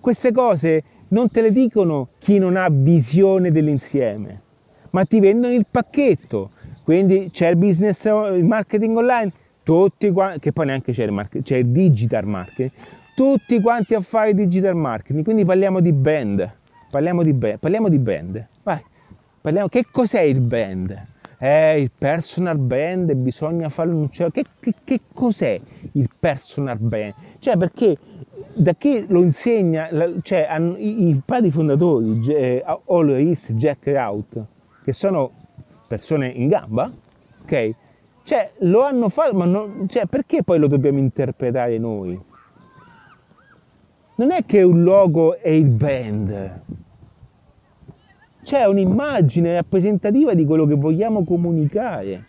[0.00, 4.42] Queste cose non te le dicono chi non ha visione dell'insieme,
[4.90, 6.50] ma ti vendono il pacchetto.
[6.82, 9.32] Quindi c'è il business, il marketing online,
[9.62, 12.72] tutti quanti, che poi neanche c'è il, market, c'è il digital marketing,
[13.14, 15.22] tutti quanti a fare digital marketing.
[15.22, 16.52] Quindi parliamo di brand,
[16.90, 18.48] parliamo di, parliamo di brand.
[19.44, 21.06] Parliamo, che cos'è il brand?
[21.36, 24.40] Eh, il personal brand, bisogna farlo un certo...
[24.40, 25.60] Che, che, che cos'è
[25.92, 27.12] il personal brand?
[27.40, 27.98] Cioè, perché
[28.54, 29.90] da che lo insegna,
[30.22, 34.42] cioè i, i padri fondatori, eh, Ulrich, Jack Raut,
[34.82, 35.30] che sono
[35.88, 36.90] persone in gamba,
[37.42, 37.70] ok?
[38.22, 42.18] Cioè, lo hanno fatto, ma non, cioè, perché poi lo dobbiamo interpretare noi?
[44.14, 46.62] Non è che un logo è il brand,
[48.44, 52.26] c'è un'immagine rappresentativa di quello che vogliamo comunicare,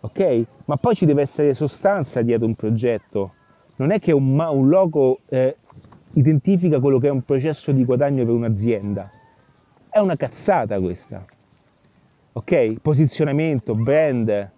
[0.00, 0.44] ok?
[0.64, 3.32] Ma poi ci deve essere sostanza dietro un progetto
[3.78, 5.56] non è che un, un logo eh,
[6.14, 9.10] identifica quello che è un processo di guadagno per un'azienda.
[9.88, 11.24] È una cazzata questa.
[12.32, 12.80] Ok?
[12.80, 14.50] Posizionamento, brand,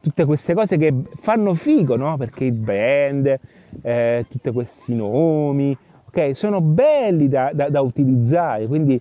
[0.00, 2.16] tutte queste cose che fanno figo, no?
[2.16, 3.38] Perché il brand,
[3.82, 5.76] eh, tutti questi nomi,
[6.14, 6.36] ok?
[6.36, 9.00] Sono belli da, da, da utilizzare, quindi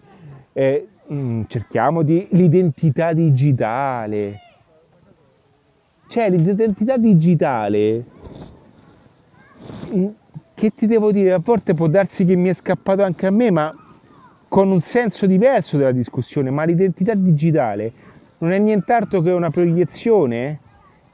[0.54, 4.40] eh, mm, cerchiamo di l'identità digitale.
[6.08, 8.06] Cioè l'identità digitale
[10.54, 13.52] che ti devo dire, a volte può darsi che mi è scappato anche a me,
[13.52, 13.74] ma
[14.48, 17.92] con un senso diverso della discussione, ma l'identità digitale
[18.40, 20.60] non è nient'altro che una proiezione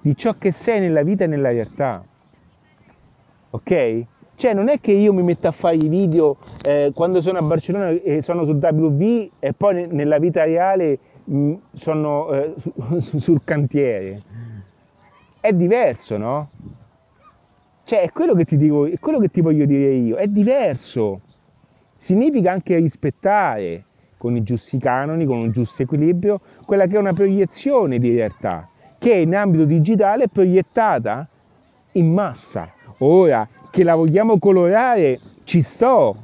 [0.02, 2.04] di ciò che sei nella vita e nella realtà.
[3.52, 4.06] Ok?
[4.40, 7.42] Cioè non è che io mi metto a fare i video eh, quando sono a
[7.42, 12.54] Barcellona e sono sul WV e poi nella vita reale mh, mm, sono eh,
[13.02, 14.22] su, sul cantiere.
[15.42, 16.52] È diverso, no?
[17.84, 21.20] Cioè è quello che ti dico, è quello che ti voglio dire io, è diverso.
[21.98, 23.84] Significa anche rispettare
[24.16, 28.70] con i giusti canoni, con un giusto equilibrio, quella che è una proiezione di realtà,
[29.00, 31.28] che in ambito digitale è proiettata
[31.92, 32.72] in massa.
[33.00, 36.16] Ora, che la vogliamo colorare, ci sto.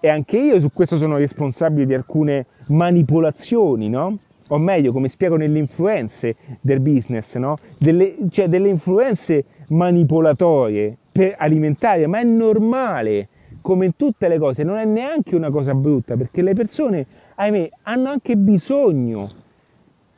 [0.00, 4.18] E anche io su questo sono responsabile di alcune manipolazioni, no?
[4.48, 7.56] O meglio, come spiego nelle influenze del business, no?
[7.78, 13.28] Delle, cioè delle influenze manipolatorie per alimentare, ma è normale,
[13.62, 17.70] come in tutte le cose, non è neanche una cosa brutta, perché le persone, ahimè,
[17.84, 19.30] hanno anche bisogno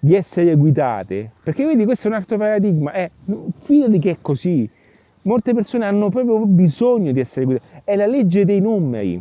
[0.00, 3.10] di essere guidate, perché vedi questo è un altro paradigma, è,
[3.64, 4.68] fidati che è così,
[5.26, 9.20] molte persone hanno proprio bisogno di essere guidate, è la legge dei numeri.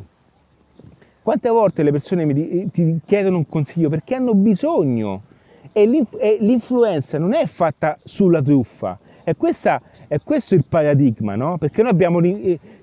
[1.22, 5.24] Quante volte le persone mi, ti chiedono un consiglio perché hanno bisogno
[5.72, 11.36] e, l'inf- e l'influenza non è fatta sulla truffa, è, questa, è questo il paradigma,
[11.36, 11.58] no?
[11.58, 12.22] Perché noi abbiamo,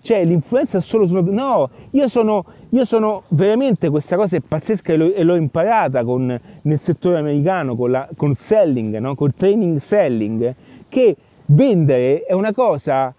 [0.00, 4.92] cioè l'influenza solo sulla truffa, no, io sono, io sono veramente, questa cosa è pazzesca
[4.92, 9.14] e l'ho, e l'ho imparata con, nel settore americano, con, con selling, no?
[9.14, 10.54] Col training selling,
[10.88, 11.16] che
[11.52, 13.14] vendere è una cosa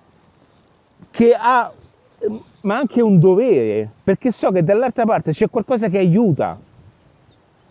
[1.11, 1.71] che ha
[2.61, 6.57] ma anche un dovere, perché so che dall'altra parte c'è qualcosa che aiuta.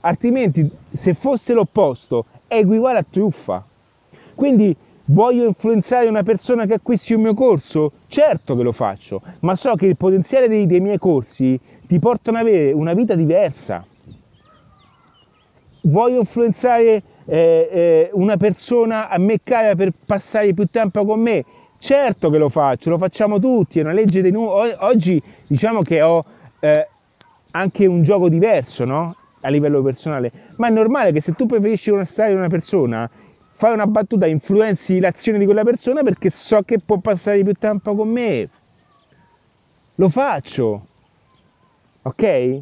[0.01, 3.65] Altrimenti, se fosse l'opposto, è uguale a truffa.
[4.35, 7.93] Quindi voglio influenzare una persona che acquisti un mio corso?
[8.09, 12.39] Certo che lo faccio, ma so che il potenziale dei, dei miei corsi ti portano
[12.39, 13.87] ad avere una vita diversa.
[15.85, 21.45] Voglio influenzare eh, eh, una persona a me cara per passare più tempo con me?
[21.79, 24.75] Certo che lo faccio, lo facciamo tutti, è una legge dei numeri.
[24.81, 26.25] Oggi diciamo che ho
[26.61, 26.89] eh,
[27.53, 29.17] anche un gioco diverso, no?
[29.41, 33.11] A livello personale, ma è normale che se tu preferisci una storia di una persona,
[33.55, 37.95] fai una battuta, influenzi l'azione di quella persona perché so che può passare più tempo
[37.97, 38.49] con me.
[39.97, 40.87] Lo faccio,
[42.03, 42.61] ok?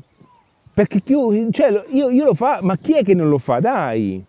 [0.72, 3.61] Perché io, cioè, io, io lo fa, ma chi è che non lo fa?
[3.61, 4.24] Dai,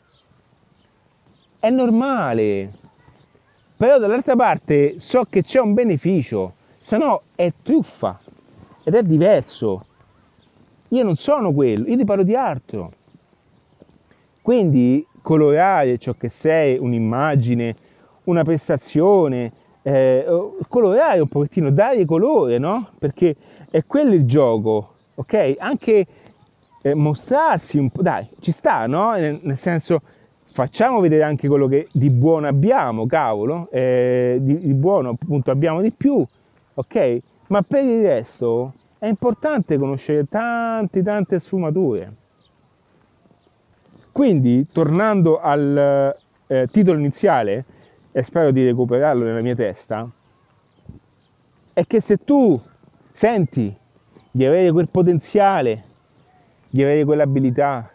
[1.62, 2.80] è normale
[3.82, 8.20] però dall'altra parte so che c'è un beneficio, se no è truffa
[8.84, 9.86] ed è diverso.
[10.89, 12.91] Io non sono quello, io ti parlo di altro.
[14.39, 17.76] Quindi colorare ciò che sei, un'immagine,
[18.26, 19.51] una prestazione,
[19.82, 20.28] eh,
[20.68, 22.89] colorare un pochettino, dare colore, no?
[22.99, 23.36] Perché
[23.72, 25.55] è quello il gioco, ok?
[25.57, 26.05] Anche
[26.84, 29.14] eh, mostrarsi un po', dai, ci sta, no?
[29.14, 30.03] Nel, nel senso,
[30.52, 35.82] facciamo vedere anche quello che di buono abbiamo, cavolo, eh, di, di, buono appunto abbiamo
[35.82, 36.24] di più,
[36.74, 37.20] ok?
[37.47, 42.14] Ma per il resto è importante conoscere tante, tante sfumature.
[44.12, 46.16] Quindi, tornando al
[46.47, 47.66] eh, titolo iniziale,
[48.12, 50.10] e spero di recuperarlo nella mia testa,
[51.74, 52.62] è che se tu
[53.14, 53.74] senti
[54.30, 55.84] di avere quel potenziale,
[56.70, 57.89] di avere quell'abilità,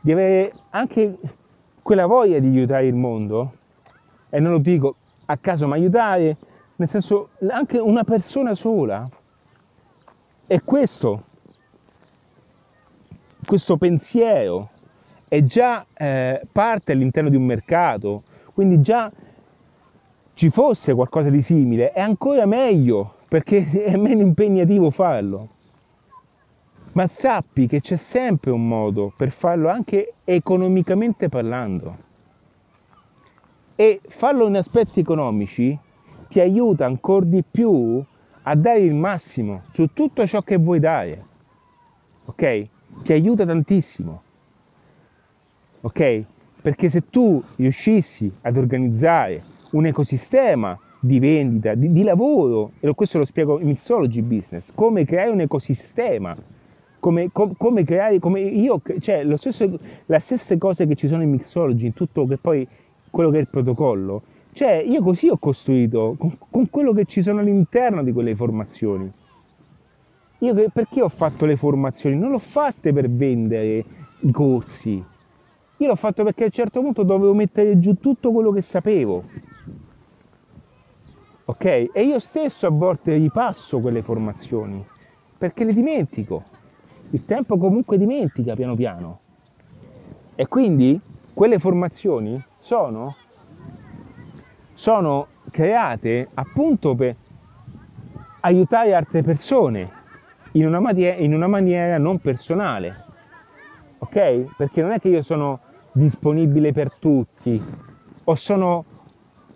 [0.00, 1.18] di avere anche
[1.88, 3.52] quella voglia di aiutare il mondo,
[4.28, 6.36] e non lo dico a caso, ma aiutare
[6.76, 9.08] nel senso anche una persona sola,
[10.46, 11.22] e questo,
[13.42, 14.68] questo pensiero
[15.28, 18.22] è già eh, parte all'interno di un mercato,
[18.52, 19.10] quindi già
[20.34, 25.56] ci fosse qualcosa di simile, è ancora meglio perché è meno impegnativo farlo
[26.98, 31.96] ma sappi che c'è sempre un modo per farlo anche economicamente parlando.
[33.76, 35.78] E farlo in aspetti economici
[36.28, 38.02] ti aiuta ancora di più
[38.42, 41.24] a dare il massimo su tutto ciò che vuoi dare.
[42.24, 42.66] Ok?
[43.04, 44.22] Ti aiuta tantissimo.
[45.82, 46.24] Ok?
[46.60, 53.18] Perché se tu riuscissi ad organizzare un ecosistema di vendita, di, di lavoro, e questo
[53.18, 56.36] lo spiego in Mixology Business, come creare un ecosistema
[57.00, 61.30] come, com, come, creare, come io, cioè stesso, le stesse cose che ci sono in
[61.30, 62.66] mixology, in tutto che poi
[63.10, 64.22] quello che è il protocollo,
[64.52, 69.10] cioè io così ho costruito, con, con quello che ci sono all'interno di quelle formazioni.
[70.40, 72.16] Io perché ho fatto le formazioni?
[72.16, 73.84] Non l'ho fatte per vendere
[74.20, 75.04] i corsi,
[75.80, 79.24] io l'ho fatto perché a un certo punto dovevo mettere giù tutto quello che sapevo.
[81.44, 81.64] Ok?
[81.64, 84.84] E io stesso a volte ripasso quelle formazioni
[85.38, 86.42] perché le dimentico
[87.10, 89.20] il tempo comunque dimentica piano piano.
[90.34, 91.00] E quindi
[91.34, 93.16] quelle formazioni sono,
[94.74, 97.16] sono create appunto per,
[98.40, 99.90] aiutare altre persone
[100.52, 103.04] in una, maniera, in una maniera non personale.
[103.98, 104.56] Ok?
[104.56, 105.60] Perché non è che io sono
[105.92, 107.60] disponibile per tutti
[108.24, 108.84] o sono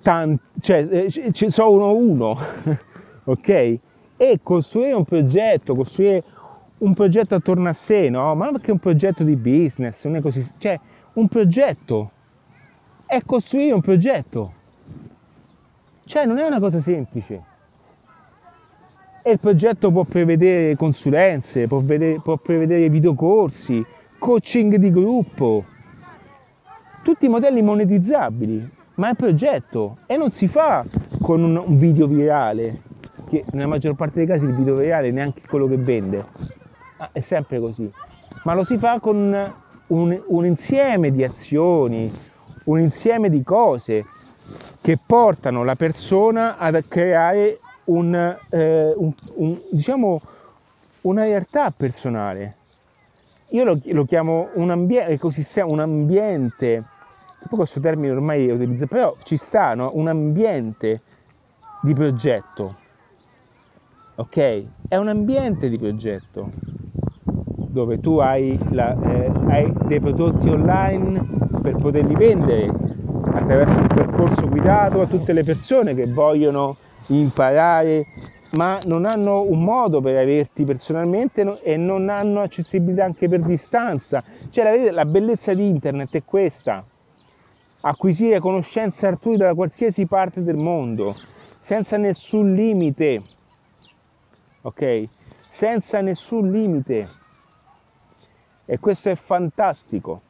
[0.03, 2.39] tanti, cioè eh, sono uno uno,
[3.25, 3.79] ok?
[4.17, 6.25] E costruire un progetto, costruire
[6.83, 8.35] un progetto attorno a sé, no?
[8.35, 10.81] Ma anche un progetto di business, un ecosistema, cioè
[11.15, 12.11] un progetto
[13.07, 14.53] è costruire un progetto.
[16.05, 17.51] Cioè non è una cosa semplice.
[19.23, 23.85] E il progetto può prevedere consulenze, può, vedere, può prevedere videocorsi,
[24.19, 25.65] coaching di gruppo,
[27.03, 30.85] tutti modelli monetizzabili, ma è un progetto e non si fa
[31.21, 32.83] con un, un video virale,
[33.29, 36.25] che nella maggior parte dei casi il video virale è neanche quello che vende,
[37.11, 37.91] è sempre così,
[38.45, 39.53] ma lo si fa con
[39.87, 42.13] un, un insieme di azioni,
[42.65, 44.05] un insieme di cose
[44.81, 48.15] che portano la persona ad creare un,
[48.51, 50.21] eh, un, un, diciamo,
[51.03, 52.57] una realtà personale.
[53.49, 56.85] Io lo, lo chiamo un ambiente, ecosistema, un ambiente,
[57.49, 59.91] poi questo termine ormai è utilizzato, però ci sta, no?
[59.95, 61.03] un ambiente
[61.83, 62.77] di progetto.
[64.15, 64.65] Ok?
[64.89, 66.51] È un ambiente di progetto
[67.73, 71.25] dove tu hai, la, eh, hai dei prodotti online
[71.63, 72.71] per poterli vendere
[73.33, 78.07] attraverso un percorso guidato a tutte le persone che vogliono imparare,
[78.53, 84.23] ma non hanno un modo per averti personalmente e non hanno accessibilità anche per distanza.
[84.51, 86.85] Cioè la, bellezza di internet è questa,
[87.81, 91.15] acquisire conoscenze altrui da qualsiasi parte del mondo,
[91.63, 93.23] senza nessun limite,
[94.61, 95.09] ok?
[95.51, 97.21] Senza nessun limite.
[98.65, 100.21] E questo è fantastico,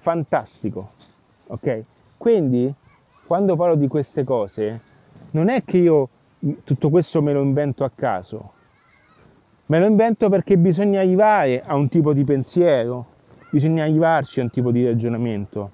[0.00, 0.90] fantastico,
[1.46, 1.84] ok?
[2.16, 2.74] Quindi
[3.24, 4.80] quando parlo di queste cose,
[5.30, 6.08] non è che io
[6.64, 8.52] tutto questo me lo invento a caso,
[9.66, 13.06] me lo invento perché bisogna arrivare a un tipo di pensiero,
[13.50, 15.70] bisogna arrivarci a un tipo di ragionamento.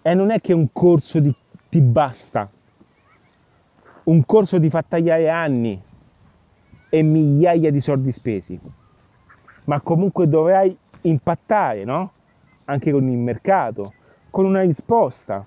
[0.00, 1.34] E non è che un corso di,
[1.68, 2.50] ti basta,
[4.04, 5.88] un corso ti fa tagliare anni
[6.90, 8.60] e migliaia di soldi spesi,
[9.64, 12.12] ma comunque dovrai impattare, no?
[12.64, 13.94] Anche con il mercato,
[14.28, 15.46] con una risposta.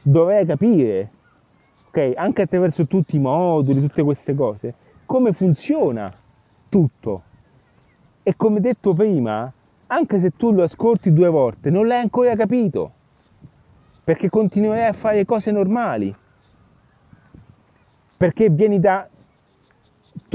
[0.00, 1.10] Dovrei capire,
[1.88, 6.12] ok, anche attraverso tutti i moduli, tutte queste cose, come funziona
[6.68, 7.22] tutto.
[8.22, 9.52] E come detto prima,
[9.88, 12.92] anche se tu lo ascolti due volte, non l'hai ancora capito,
[14.04, 16.14] perché continuerai a fare cose normali,
[18.16, 19.08] perché vieni da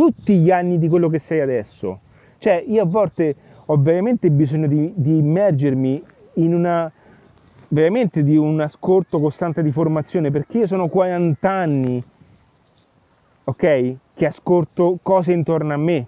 [0.01, 1.99] tutti gli anni di quello che sei adesso.
[2.39, 3.35] Cioè, io a volte
[3.65, 6.03] ho veramente bisogno di, di immergermi
[6.35, 6.91] in una
[7.67, 12.03] veramente di un ascolto costante di formazione perché io sono 40 anni
[13.45, 16.05] ok che ascolto cose intorno a me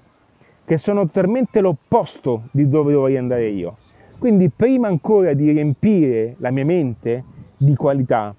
[0.65, 3.77] che sono talmente l'opposto di dove dovrei andare io
[4.17, 7.23] quindi prima ancora di riempire la mia mente
[7.55, 8.35] di qualità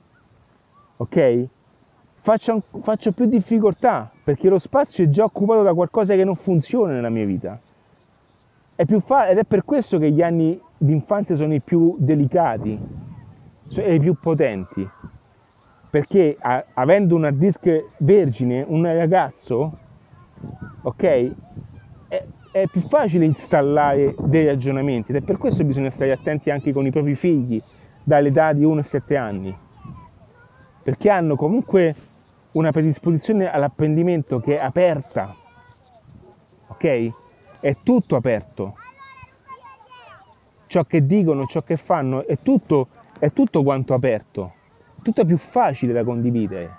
[0.98, 1.48] ok
[2.24, 6.92] faccio, faccio più difficoltà perché lo spazio è già occupato da qualcosa che non funziona
[6.92, 7.60] nella mia vita
[8.76, 12.78] è fa- ed è per questo che gli anni d'infanzia sono i più delicati
[13.76, 14.88] e i più potenti.
[15.90, 19.78] Perché a- avendo un hard disk vergine, un ragazzo,
[20.82, 21.32] ok,
[22.08, 26.50] è, è più facile installare dei ragionamenti ed è per questo che bisogna stare attenti
[26.50, 27.62] anche con i propri figli
[28.02, 29.56] dall'età di 1 a 7 anni.
[30.82, 31.94] Perché hanno comunque
[32.54, 35.34] una predisposizione all'apprendimento che è aperta,
[36.68, 37.12] ok?
[37.60, 38.74] È tutto aperto
[40.74, 42.88] ciò che dicono, ciò che fanno, è tutto,
[43.20, 44.54] è tutto quanto aperto,
[45.02, 46.78] tutto più facile da condividere.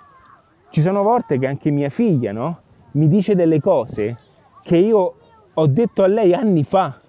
[0.68, 2.60] Ci sono volte che anche mia figlia, no?
[2.92, 4.18] Mi dice delle cose
[4.62, 5.14] che io
[5.54, 7.00] ho detto a lei anni fa.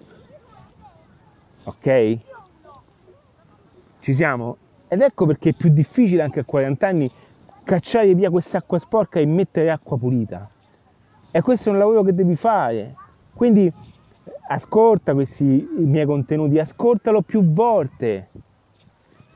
[1.64, 2.18] Ok?
[4.00, 4.56] Ci siamo?
[4.88, 7.10] Ed ecco perché è più difficile anche a 40 anni
[7.68, 10.48] cacciare via quest'acqua sporca e mettere acqua pulita.
[11.30, 12.94] E questo è un lavoro che devi fare.
[13.34, 13.70] Quindi
[14.48, 18.30] ascolta questi miei contenuti, ascoltalo più volte,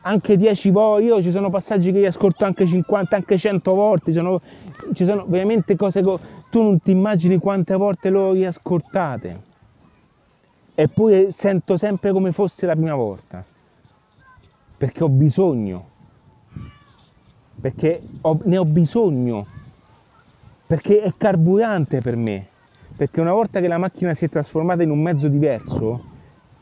[0.00, 4.12] anche 10 volte, io ci sono passaggi che li ascolto anche 50, anche 100 volte,
[4.12, 4.40] ci sono,
[4.94, 6.18] ci sono veramente cose che
[6.50, 9.50] tu non ti immagini quante volte lo riascoltate.
[10.74, 13.44] Eppure sento sempre come fosse la prima volta,
[14.78, 15.90] perché ho bisogno,
[17.62, 19.46] perché ho, ne ho bisogno,
[20.66, 22.50] perché è carburante per me
[22.94, 26.10] perché una volta che la macchina si è trasformata in un mezzo diverso,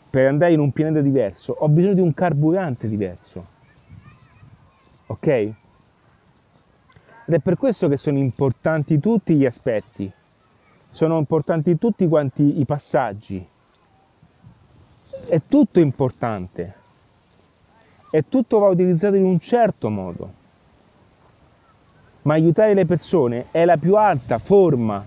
[0.08, 3.46] per andare in un pianeta diverso, ho bisogno di un carburante diverso.
[5.06, 5.26] Ok?
[5.26, 5.54] Ed
[7.26, 10.10] è per questo che sono importanti tutti gli aspetti,
[10.92, 13.46] sono importanti tutti quanti i passaggi.
[15.26, 16.74] È tutto importante
[18.10, 20.38] e tutto va utilizzato in un certo modo.
[22.22, 25.04] Ma aiutare le persone è la più alta forma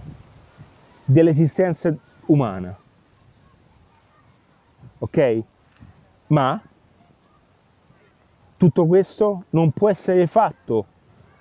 [1.05, 1.95] dell'esistenza
[2.26, 2.76] umana.
[4.99, 5.43] Ok?
[6.28, 6.61] Ma
[8.57, 10.86] tutto questo non può essere fatto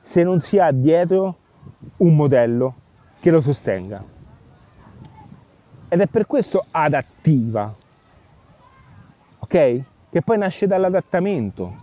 [0.03, 1.37] se non si ha dietro
[1.99, 2.75] un modello
[3.21, 4.05] che lo sostenga.
[5.89, 7.75] Ed è per questo adattiva.
[9.39, 9.85] Ok?
[10.13, 11.75] che poi nasce dall'adattamento.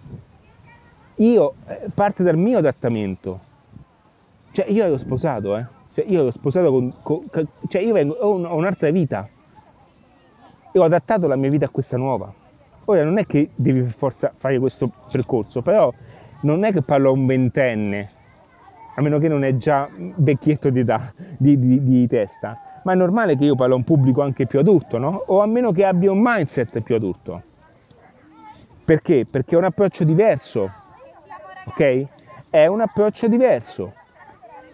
[1.16, 3.40] Io, eh, parte dal mio adattamento.
[4.52, 5.66] Cioè, io ero sposato, eh.
[5.94, 6.94] Cioè, io ero sposato con...
[7.02, 7.26] con
[7.68, 9.28] cioè, io vengo, ho, un, ho un'altra vita.
[10.72, 12.34] E ho adattato la mia vita a questa nuova.
[12.86, 15.94] Ora, non è che devi per forza fare questo percorso, però
[16.42, 18.10] non è che parlo a un ventenne,
[18.96, 22.96] a meno che non è già vecchietto di, età, di, di, di testa, ma è
[22.96, 25.24] normale che io parlo a un pubblico anche più adulto, no?
[25.28, 27.44] O a meno che abbia un mindset più adulto.
[28.86, 29.28] Perché?
[29.30, 30.72] Perché è un approccio diverso,
[31.66, 32.06] ok?
[32.50, 33.94] È un approccio diverso.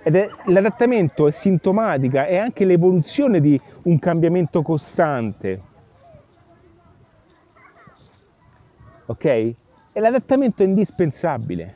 [0.07, 5.61] Ed è, l'adattamento è sintomatica, è anche l'evoluzione di un cambiamento costante.
[9.07, 9.25] Ok?
[9.25, 9.55] E
[9.93, 11.75] l'adattamento è indispensabile,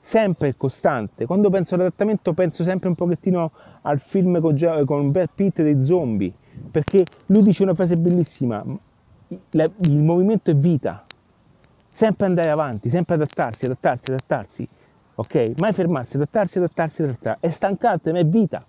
[0.00, 1.24] sempre costante.
[1.24, 6.32] Quando penso all'adattamento penso sempre un pochettino al film con, con Brad Pitt dei zombie,
[6.68, 8.64] perché lui dice una frase bellissima,
[9.28, 11.04] il movimento è vita
[11.92, 14.68] sempre andare avanti, sempre adattarsi, adattarsi, adattarsi,
[15.16, 15.54] ok?
[15.58, 17.46] Mai fermarsi, adattarsi, adattarsi, adattarsi.
[17.46, 18.64] È stancante, ma è vita.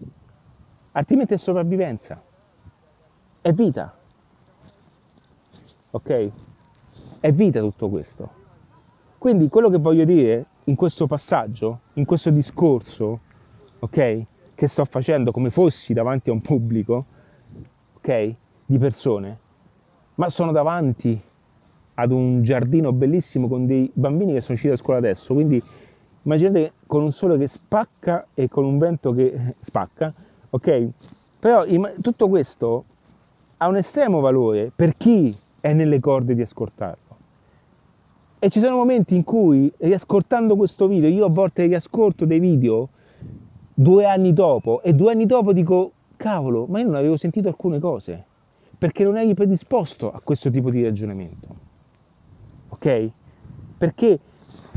[0.93, 2.21] Altrimenti è sopravvivenza.
[3.41, 3.95] È vita.
[5.91, 6.31] Ok?
[7.19, 8.29] È vita tutto questo.
[9.17, 13.19] Quindi quello che voglio dire in questo passaggio, in questo discorso,
[13.79, 14.23] ok?
[14.55, 17.05] Che sto facendo come fossi davanti a un pubblico,
[17.95, 18.33] ok?
[18.65, 19.39] Di persone,
[20.15, 21.19] ma sono davanti
[21.95, 25.61] ad un giardino bellissimo con dei bambini che sono usciti da scuola adesso, quindi
[26.24, 30.13] immaginate con un sole che spacca e con un vento che spacca,
[30.49, 30.88] ok?
[31.39, 31.65] Però
[32.01, 32.84] tutto questo
[33.57, 37.05] ha un estremo valore per chi è nelle corde di ascoltarlo.
[38.39, 42.89] E ci sono momenti in cui, riascoltando questo video, io a volte riascolto dei video
[43.74, 47.80] due anni dopo e due anni dopo dico, cavolo, ma io non avevo sentito alcune
[47.80, 48.24] cose,
[48.78, 51.65] perché non eri predisposto a questo tipo di ragionamento
[52.78, 53.09] ok?
[53.78, 54.20] Perché?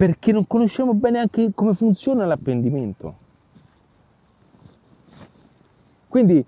[0.01, 3.17] Perché non conosciamo bene anche come funziona l'apprendimento.
[6.09, 6.43] Quindi,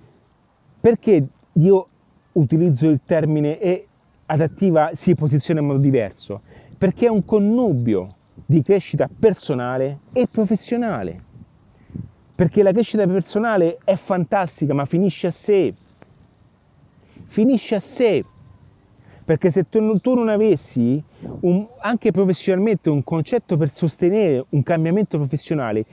[0.81, 1.89] perché io
[2.33, 3.87] utilizzo il termine e
[4.25, 6.41] adattiva si posiziona in modo diverso?
[6.79, 8.15] Perché è un connubio
[8.47, 11.23] di crescita personale e professionale.
[12.35, 15.75] Perché la crescita personale è fantastica, ma finisce a sé.
[17.27, 18.25] Finisce a sé
[19.33, 21.03] perché se tu, tu non avessi
[21.41, 25.87] un, anche professionalmente un concetto per sostenere un cambiamento professionale,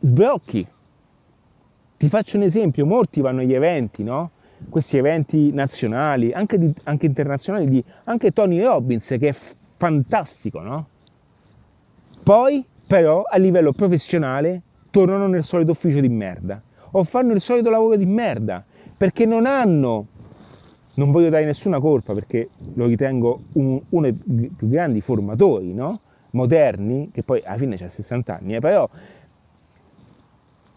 [0.00, 0.66] sbrocchi.
[1.96, 4.32] Ti faccio un esempio, molti vanno agli eventi, no?
[4.68, 9.34] Questi eventi nazionali, anche, di, anche internazionali, di anche Tony Robbins, che è
[9.78, 10.88] fantastico, no?
[12.22, 14.60] Poi, però, a livello professionale,
[14.90, 16.60] tornano nel solito ufficio di merda
[16.90, 18.62] o fanno il solito lavoro di merda
[18.94, 20.06] perché non hanno
[20.98, 26.00] non voglio dare nessuna colpa perché lo ritengo un, uno dei più grandi formatori, no?
[26.30, 28.88] moderni, che poi alla fine ha 60 anni, eh, però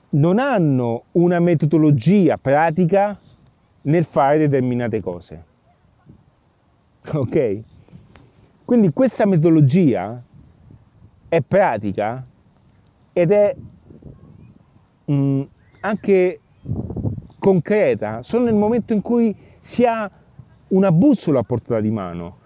[0.10, 3.20] non hanno una metodologia pratica
[3.84, 5.44] nel fare determinate cose.
[7.14, 7.60] Ok?
[8.64, 10.22] Quindi questa metodologia
[11.28, 12.24] è pratica
[13.12, 13.56] ed è
[15.06, 15.42] mh, mm,
[15.80, 16.40] anche
[17.40, 20.10] concreta solo nel momento in cui si ha
[20.70, 22.38] una bussola a portata di mano,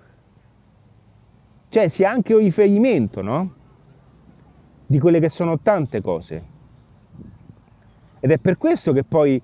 [1.70, 3.54] cioè si ha anche un riferimento, no?
[4.86, 6.44] Di quelle che sono tante cose.
[8.20, 9.42] Ed è per questo che poi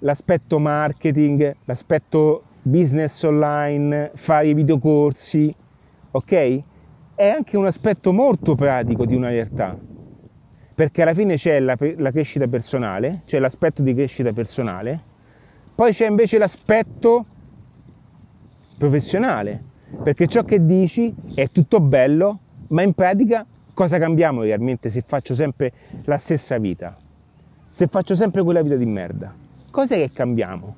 [0.00, 5.54] l'aspetto marketing, l'aspetto business online, fare i videocorsi,
[6.10, 6.62] ok?
[7.14, 9.76] È anche un aspetto molto pratico di una realtà,
[10.74, 15.07] perché alla fine c'è la, la crescita personale, c'è l'aspetto di crescita personale,
[15.78, 17.24] poi c'è invece l'aspetto
[18.78, 19.62] professionale,
[20.02, 25.36] perché ciò che dici è tutto bello, ma in pratica cosa cambiamo realmente se faccio
[25.36, 25.72] sempre
[26.02, 26.96] la stessa vita?
[27.70, 29.32] Se faccio sempre quella vita di merda?
[29.70, 30.74] Cos'è che cambiamo?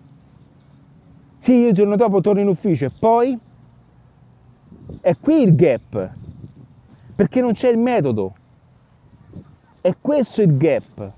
[1.38, 3.38] Sì, io il giorno dopo torno in ufficio e poi
[5.00, 6.10] è qui il gap,
[7.14, 8.34] perché non c'è il metodo.
[9.80, 11.12] È questo il gap.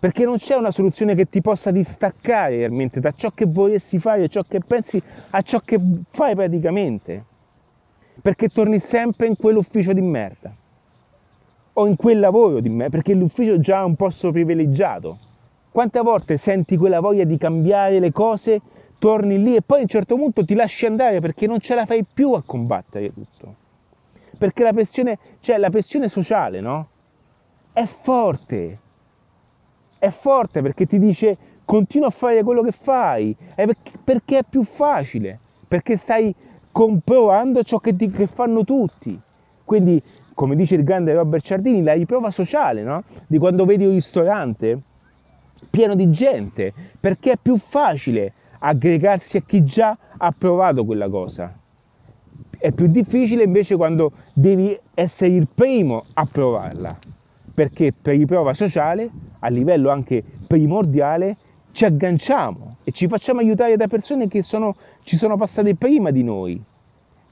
[0.00, 4.28] Perché non c'è una soluzione che ti possa distaccare realmente da ciò che vorresti fare,
[4.28, 5.80] ciò che pensi, a ciò che
[6.10, 7.24] fai praticamente.
[8.22, 10.54] Perché torni sempre in quell'ufficio di merda.
[11.72, 15.18] O in quel lavoro di merda, perché l'ufficio è già un posto privilegiato.
[15.72, 18.60] Quante volte senti quella voglia di cambiare le cose,
[18.98, 21.86] torni lì e poi a un certo punto ti lasci andare perché non ce la
[21.86, 23.54] fai più a combattere tutto.
[24.38, 26.88] Perché la pressione, cioè la pressione sociale, no?
[27.72, 28.78] È forte
[29.98, 33.66] è forte perché ti dice continua a fare quello che fai, è
[34.02, 35.38] perché è più facile,
[35.68, 36.34] perché stai
[36.72, 39.20] comprovando ciò che, ti, che fanno tutti.
[39.64, 43.04] Quindi, come dice il grande Robert Ciardini, la riprova sociale, no?
[43.26, 44.80] Di quando vedi un ristorante
[45.68, 51.52] pieno di gente, perché è più facile aggregarsi a chi già ha provato quella cosa.
[52.58, 56.96] È più difficile invece quando devi essere il primo a provarla
[57.58, 59.10] perché per riprova sociale,
[59.40, 61.36] a livello anche primordiale,
[61.72, 66.22] ci agganciamo e ci facciamo aiutare da persone che sono, ci sono passate prima di
[66.22, 66.60] noi.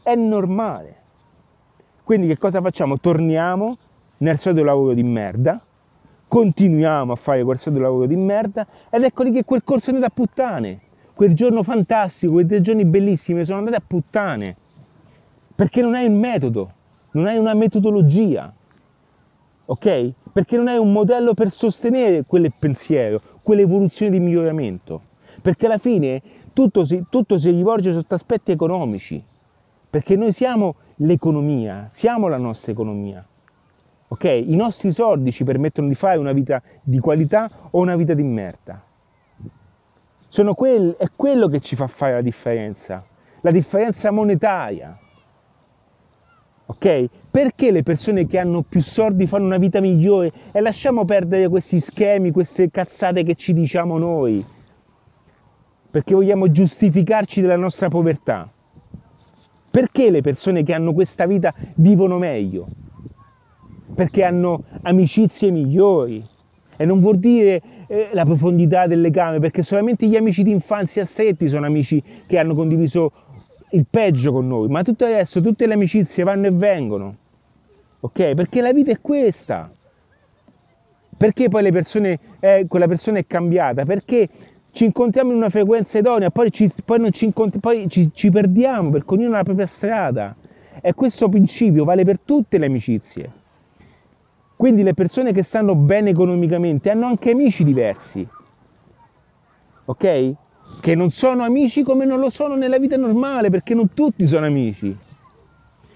[0.02, 0.94] È normale.
[2.04, 3.00] Quindi che cosa facciamo?
[3.00, 3.76] Torniamo
[4.18, 5.60] nel solito lavoro di merda,
[6.28, 9.94] continuiamo a fare quel solito lavoro di merda ed ecco lì che quel corso è
[9.94, 10.80] andato a puttane.
[11.14, 14.56] Quel giorno fantastico, quei tre giorni bellissimi sono andati a puttane.
[15.54, 16.70] Perché non hai il metodo,
[17.12, 18.52] non hai una metodologia
[19.66, 20.12] ok?
[20.32, 25.02] Perché non hai un modello per sostenere quel pensiero, quell'evoluzione di miglioramento.
[25.42, 29.22] Perché alla fine tutto si, tutto si rivolge sotto aspetti economici.
[29.88, 33.24] Perché noi siamo l'economia, siamo la nostra economia.
[34.08, 34.24] Ok?
[34.24, 38.22] I nostri soldi ci permettono di fare una vita di qualità o una vita di
[38.22, 38.82] merda.
[40.54, 43.04] Quel, è quello che ci fa fare la differenza,
[43.40, 44.98] la differenza monetaria.
[46.66, 47.08] Ok?
[47.36, 51.80] Perché le persone che hanno più soldi fanno una vita migliore e lasciamo perdere questi
[51.80, 54.42] schemi, queste cazzate che ci diciamo noi?
[55.90, 58.50] Perché vogliamo giustificarci della nostra povertà.
[59.70, 62.68] Perché le persone che hanno questa vita vivono meglio?
[63.94, 66.26] Perché hanno amicizie migliori.
[66.74, 71.04] E non vuol dire eh, la profondità del legame, perché solamente gli amici di infanzia
[71.04, 73.12] stretti sono amici che hanno condiviso
[73.72, 77.24] il peggio con noi, ma tutto adesso tutte le amicizie vanno e vengono.
[78.06, 78.34] Ok?
[78.34, 79.70] Perché la vita è questa.
[81.16, 83.84] Perché poi persone, eh, quella persona è cambiata?
[83.84, 84.28] Perché
[84.70, 89.14] ci incontriamo in una frequenza idonea, poi ci, poi ci, poi ci, ci perdiamo perché
[89.14, 90.36] ognuno ha la propria strada.
[90.80, 93.32] E questo principio vale per tutte le amicizie.
[94.54, 98.26] Quindi le persone che stanno bene economicamente hanno anche amici diversi.
[99.86, 100.34] Ok?
[100.80, 104.46] che non sono amici come non lo sono nella vita normale, perché non tutti sono
[104.46, 104.94] amici,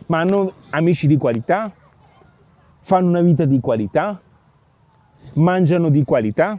[0.06, 1.72] ma hanno amici di qualità,
[2.90, 4.20] fanno una vita di qualità,
[5.34, 6.58] mangiano di qualità,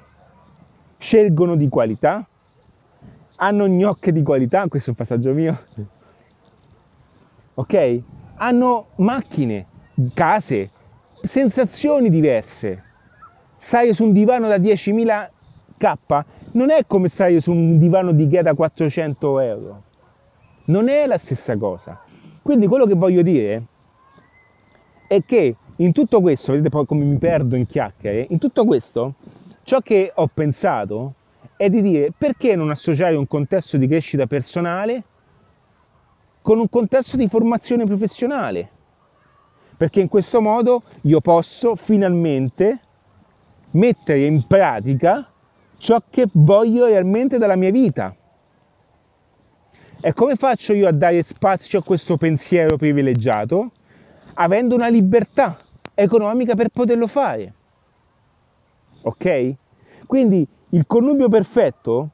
[0.98, 2.26] scelgono di qualità,
[3.36, 5.60] hanno gnocche di qualità, questo è un passaggio mio,
[7.56, 8.02] ok?
[8.36, 9.66] Hanno macchine,
[10.14, 10.72] case,
[11.22, 12.82] sensazioni diverse.
[13.58, 15.30] Stare su un divano da 10.000
[15.78, 15.96] K
[16.54, 19.84] non è come stare su un divano di Ikea da 400 euro.
[20.68, 22.02] Non è la stessa cosa.
[22.42, 23.64] Quindi quello che voglio dire
[25.10, 29.16] è che in tutto questo, vedete poi come mi perdo in chiacchiere, in tutto questo
[29.64, 31.14] ciò che ho pensato
[31.58, 35.04] è di dire perché non associare un contesto di crescita personale
[36.42, 38.70] con un contesto di formazione professionale.
[39.78, 42.80] Perché in questo modo io posso finalmente
[43.72, 45.32] mettere in pratica
[45.78, 48.16] ciò che voglio realmente dalla mia vita.
[50.00, 53.72] E come faccio io a dare spazio a questo pensiero privilegiato?
[54.34, 55.58] Avendo una libertà
[55.94, 57.54] economica per poterlo fare.
[59.04, 59.54] Ok?
[60.06, 62.10] Quindi il connubio perfetto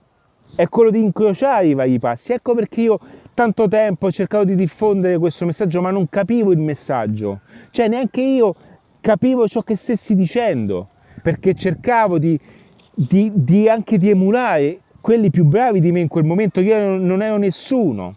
[0.55, 2.34] è quello di incrociare i vari passi.
[2.34, 2.99] Ecco perché io
[3.34, 7.41] tanto tempo ho cercato di diffondere questo messaggio, ma non capivo il messaggio.
[7.71, 8.55] Cioè neanche io
[9.01, 10.89] capivo ciò che stessi dicendo,
[11.21, 12.39] perché cercavo di
[12.97, 17.21] di, di anche di emulare quelli più bravi di me in quel momento, io non
[17.21, 18.15] ero nessuno,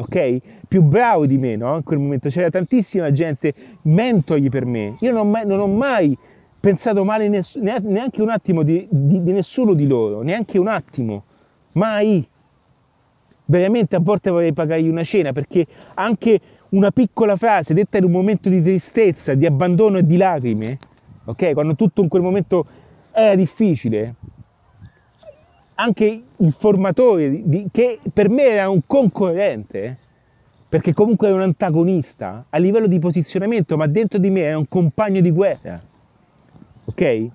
[0.00, 0.38] ok?
[0.68, 1.76] Più bravo di me, no?
[1.76, 4.96] In quel momento c'era tantissima gente, mentori per me.
[5.00, 6.16] Io non, mai, non ho mai
[6.60, 11.24] pensato male ness- neanche un attimo di, di, di nessuno di loro, neanche un attimo,
[11.72, 12.26] mai.
[13.44, 16.38] Veramente a volte vorrei pagargli una cena perché anche
[16.70, 20.78] una piccola frase detta in un momento di tristezza, di abbandono e di lacrime,
[21.24, 21.54] ok?
[21.54, 22.66] Quando tutto in quel momento
[23.10, 24.14] era difficile.
[25.80, 29.96] Anche il formatore, di, che per me era un concorrente,
[30.68, 34.66] perché comunque era un antagonista a livello di posizionamento, ma dentro di me era un
[34.66, 35.80] compagno di guerra.
[36.84, 37.26] ok?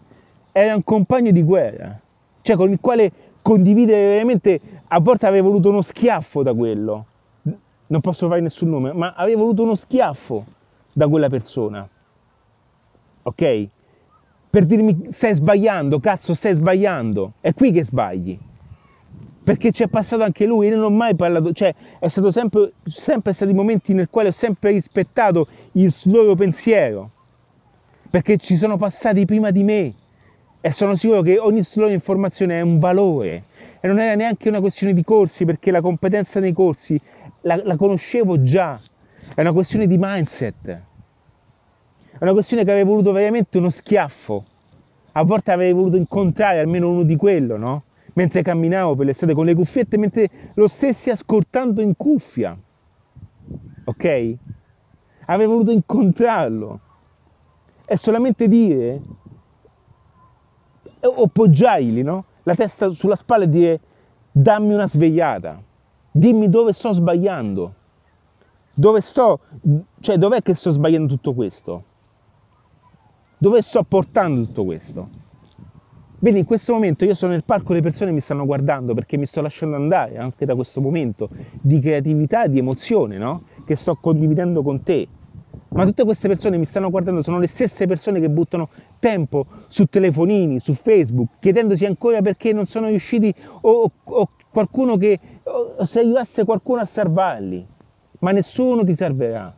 [0.52, 1.98] Era un compagno di guerra,
[2.42, 7.06] cioè con il quale condividere veramente, a volte avrei voluto uno schiaffo da quello,
[7.88, 10.46] non posso fare nessun nome, ma avrei voluto uno schiaffo
[10.92, 11.88] da quella persona,
[13.24, 13.68] ok?
[14.54, 18.38] Per dirmi stai sbagliando, cazzo stai sbagliando, è qui che sbagli.
[19.44, 23.34] Perché c'è passato anche lui, io non ho mai parlato, cioè è stato sempre, sempre
[23.34, 27.10] stati momenti nel quali ho sempre rispettato il loro pensiero,
[28.12, 29.94] perché ci sono passati prima di me.
[30.62, 33.46] E sono sicuro che ogni loro informazione è un valore.
[33.80, 37.02] E non era neanche una questione di corsi, perché la competenza nei corsi
[37.42, 38.80] la, la conoscevo già,
[39.34, 40.82] è una questione di mindset,
[42.18, 44.46] è una questione che avrei voluto veramente uno schiaffo,
[45.14, 47.84] a volte avrei voluto incontrare almeno uno di quello, no?
[48.14, 52.58] mentre camminavo per le strade con le cuffiette, mentre lo stessi ascoltando in cuffia.
[53.86, 54.36] Ok?
[55.26, 56.80] Avrei voluto incontrarlo
[57.86, 59.02] e solamente dire
[61.02, 62.26] o poggiargli no?
[62.44, 63.80] la testa sulla spalla e dire
[64.32, 65.62] dammi una svegliata,
[66.12, 67.74] dimmi dove sto sbagliando,
[68.74, 69.40] dove sto,
[70.00, 71.84] cioè dov'è che sto sbagliando tutto questo,
[73.44, 75.10] dove sto portando tutto questo.
[76.20, 79.26] Vedi, in questo momento io sono nel parco, le persone mi stanno guardando perché mi
[79.26, 81.28] sto lasciando andare anche da questo momento
[81.60, 83.44] di creatività, di emozione, no?
[83.66, 85.10] Che sto condividendo con te.
[85.72, 88.70] Ma tutte queste persone mi stanno guardando, sono le stesse persone che buttano
[89.00, 95.20] tempo su telefonini, su Facebook, chiedendosi ancora perché non sono riusciti o, o qualcuno che,
[95.44, 97.68] o se arrivasse qualcuno a salvarli.
[98.20, 99.54] Ma nessuno ti salverà.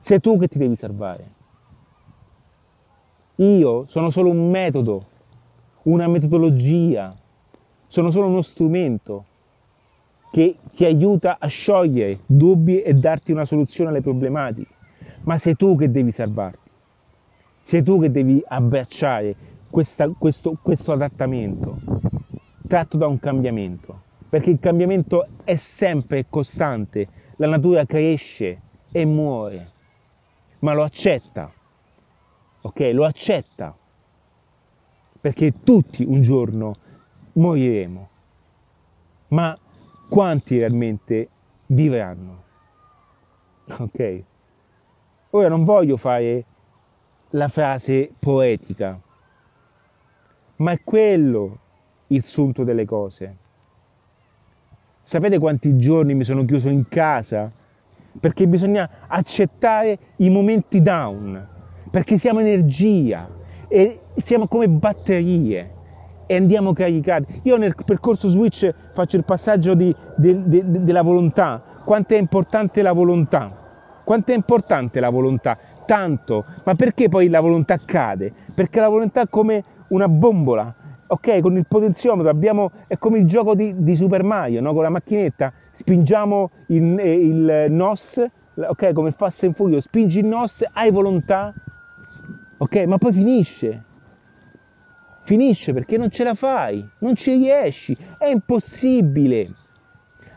[0.00, 1.38] Sei tu che ti devi salvare.
[3.40, 5.06] Io sono solo un metodo
[5.82, 7.16] una metodologia,
[7.88, 9.24] sono solo uno strumento
[10.30, 14.74] che ti aiuta a sciogliere dubbi e darti una soluzione alle problematiche.
[15.22, 16.70] Ma sei tu che devi salvarti,
[17.64, 19.34] sei tu che devi abbracciare
[19.70, 21.78] questa, questo, questo adattamento
[22.66, 28.60] tratto da un cambiamento, perché il cambiamento è sempre costante, la natura cresce
[28.92, 29.70] e muore,
[30.60, 31.50] ma lo accetta,
[32.62, 32.90] ok?
[32.92, 33.76] Lo accetta
[35.20, 36.76] perché tutti un giorno
[37.34, 38.08] moriremo.
[39.28, 39.56] Ma
[40.08, 41.28] quanti realmente
[41.66, 42.42] vivranno?
[43.66, 44.22] Ok?
[45.30, 46.44] Ora non voglio fare
[47.30, 48.98] la frase poetica,
[50.56, 51.58] ma è quello
[52.08, 53.36] il sunto delle cose.
[55.02, 57.50] Sapete quanti giorni mi sono chiuso in casa?
[58.18, 61.46] Perché bisogna accettare i momenti down,
[61.90, 63.28] perché siamo energia,
[63.68, 65.70] e siamo come batterie
[66.26, 67.40] e andiamo caricati.
[67.44, 71.62] Io nel percorso switch faccio il passaggio di, de, de, de, della volontà.
[71.84, 73.56] Quanto è importante la volontà?
[74.04, 75.56] Quanto è importante la volontà?
[75.86, 78.32] Tanto, ma perché poi la volontà cade?
[78.54, 80.74] Perché la volontà è come una bombola,
[81.06, 81.40] ok?
[81.40, 84.72] Con il potenziometro abbiamo, è come il gioco di, di Super Mario, no?
[84.72, 88.24] Con la macchinetta spingiamo il, il NOS,
[88.54, 88.92] ok?
[88.92, 91.54] Come Fast and Furious, spingi il NOS, hai volontà,
[92.60, 92.76] ok?
[92.86, 93.84] Ma poi finisce.
[95.22, 99.54] Finisce perché non ce la fai, non ci riesci, è impossibile.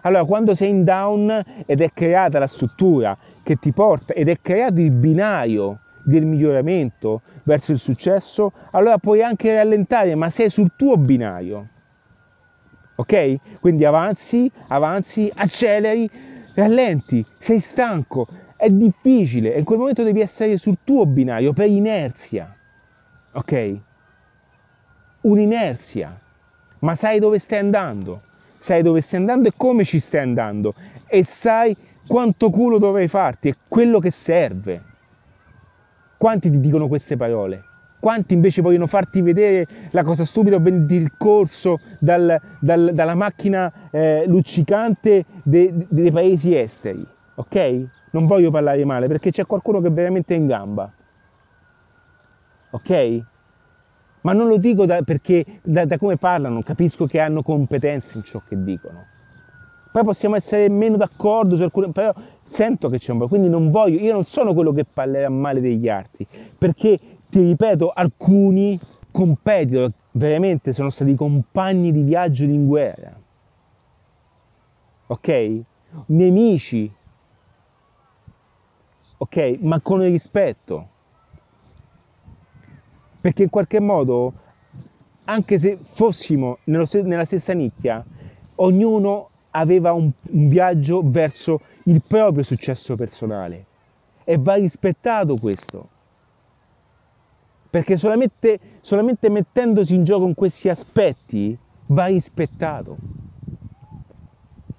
[0.02, 4.40] Allora, quando sei in down ed è creata la struttura che ti porta ed è
[4.42, 10.72] creato il binario del miglioramento verso il successo, allora puoi anche rallentare, ma sei sul
[10.76, 11.68] tuo binario.
[12.96, 13.60] Ok?
[13.60, 16.10] Quindi avanzi, avanzi, acceleri,
[16.54, 18.28] rallenti, sei stanco,
[18.64, 22.56] è difficile e in quel momento devi essere sul tuo binario per inerzia,
[23.34, 23.78] ok?
[25.22, 26.18] Un'inerzia,
[26.80, 28.22] ma sai dove stai andando,
[28.60, 30.76] sai dove stai andando e come ci stai andando
[31.08, 31.76] e sai
[32.08, 34.82] quanto culo dovrai farti, è quello che serve.
[36.18, 37.66] Quanti ti dicono queste parole?
[38.00, 43.16] Quanti invece vogliono farti vedere la cosa stupida o venderti il corso dal, dal, dalla
[43.16, 47.06] macchina eh, luccicante de, de, dei paesi esteri?
[47.36, 48.02] Ok?
[48.14, 50.92] Non voglio parlare male perché c'è qualcuno che è veramente in gamba.
[52.72, 53.22] Ok?
[54.22, 58.24] Ma non lo dico da, perché da, da come parlano, capisco che hanno competenze in
[58.24, 59.06] ciò che dicono.
[59.92, 62.14] Poi possiamo essere meno d'accordo su alcune, però
[62.50, 65.60] sento che c'è un po', quindi non voglio, io non sono quello che parlerà male
[65.60, 66.26] degli altri,
[66.58, 67.00] perché
[67.30, 68.80] ti ripeto, alcuni
[69.12, 73.20] competitor veramente sono stati compagni di viaggio in guerra.
[75.08, 75.62] Ok?
[76.08, 76.92] Nemici
[79.24, 79.58] ok?
[79.62, 80.88] Ma con rispetto.
[83.22, 84.34] Perché in qualche modo,
[85.26, 88.04] anche se fossimo nella stessa nicchia,
[88.56, 93.66] ognuno aveva un, un viaggio verso il proprio successo personale
[94.24, 95.90] e va rispettato questo.
[97.74, 101.58] perché solamente, solamente mettendosi in gioco in questi aspetti
[101.88, 102.98] va rispettato.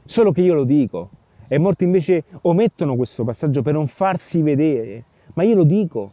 [0.04, 1.10] Solo che io lo dico,
[1.48, 6.12] e molti invece omettono questo passaggio per non farsi vedere, ma io lo dico.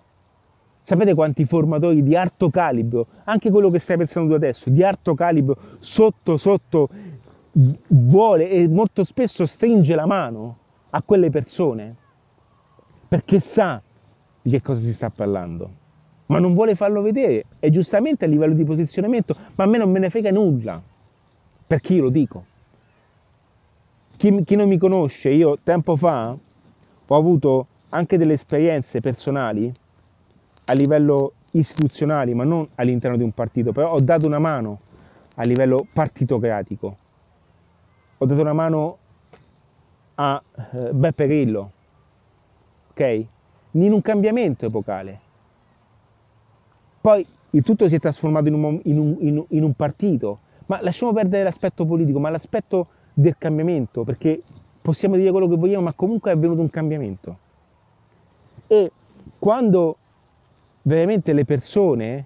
[0.84, 5.13] Sapete quanti formatori di alto calibro, anche quello che stai pensando tu adesso, di alto
[5.13, 6.89] calibro, sotto sotto
[7.88, 10.57] vuole e molto spesso stringe la mano
[10.89, 11.95] a quelle persone?
[13.07, 13.82] Perché sa
[14.41, 15.69] di che cosa si sta parlando,
[16.27, 17.45] ma non vuole farlo vedere.
[17.59, 20.82] E giustamente a livello di posizionamento, ma a me non me ne frega nulla,
[21.67, 22.45] perché io lo dico.
[24.22, 26.38] Chi, chi non mi conosce, io tempo fa
[27.07, 29.72] ho avuto anche delle esperienze personali
[30.65, 34.82] a livello istituzionale, ma non all'interno di un partito, però ho dato una mano
[35.38, 36.97] a livello partitocratico
[38.19, 38.97] ho dato una mano
[40.13, 41.72] a eh, Beppe Grillo,
[42.91, 43.26] ok?
[43.72, 45.19] In un cambiamento epocale.
[47.01, 50.41] Poi il tutto si è trasformato in un, in un, in un, in un partito,
[50.67, 52.86] ma lasciamo perdere l'aspetto politico, ma l'aspetto
[53.22, 54.41] del cambiamento, perché
[54.82, 57.38] possiamo dire quello che vogliamo, ma comunque è avvenuto un cambiamento.
[58.67, 58.91] E
[59.38, 59.97] quando
[60.84, 62.26] veramente le persone,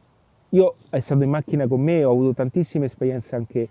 [0.50, 3.70] io è stato in macchina con me, ho avuto tantissime esperienze anche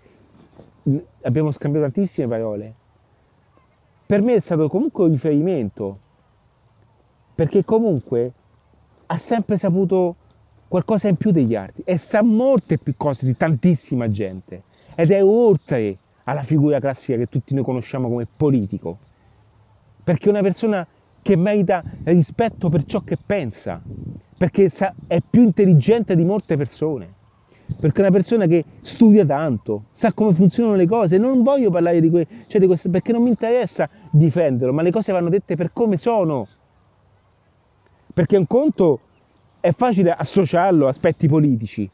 [1.21, 2.73] abbiamo scambiato tantissime parole.
[4.05, 5.99] Per me è stato comunque un riferimento,
[7.33, 8.31] perché comunque
[9.07, 10.15] ha sempre saputo
[10.67, 14.63] qualcosa in più degli altri e sa molte più cose di tantissima gente
[14.95, 18.99] ed è oltre alla figura classica che tutti noi conosciamo come politico,
[20.03, 20.85] perché è una persona
[21.21, 23.81] che merita rispetto per ciò che pensa,
[24.37, 24.71] perché
[25.07, 27.13] è più intelligente di molte persone
[27.77, 31.99] perché è una persona che studia tanto, sa come funzionano le cose, non voglio parlare
[31.99, 35.55] di, que- cioè di questo perché non mi interessa difenderlo, ma le cose vanno dette
[35.55, 36.47] per come sono.
[38.13, 38.99] Perché un conto
[39.59, 41.89] è facile associarlo a aspetti politici,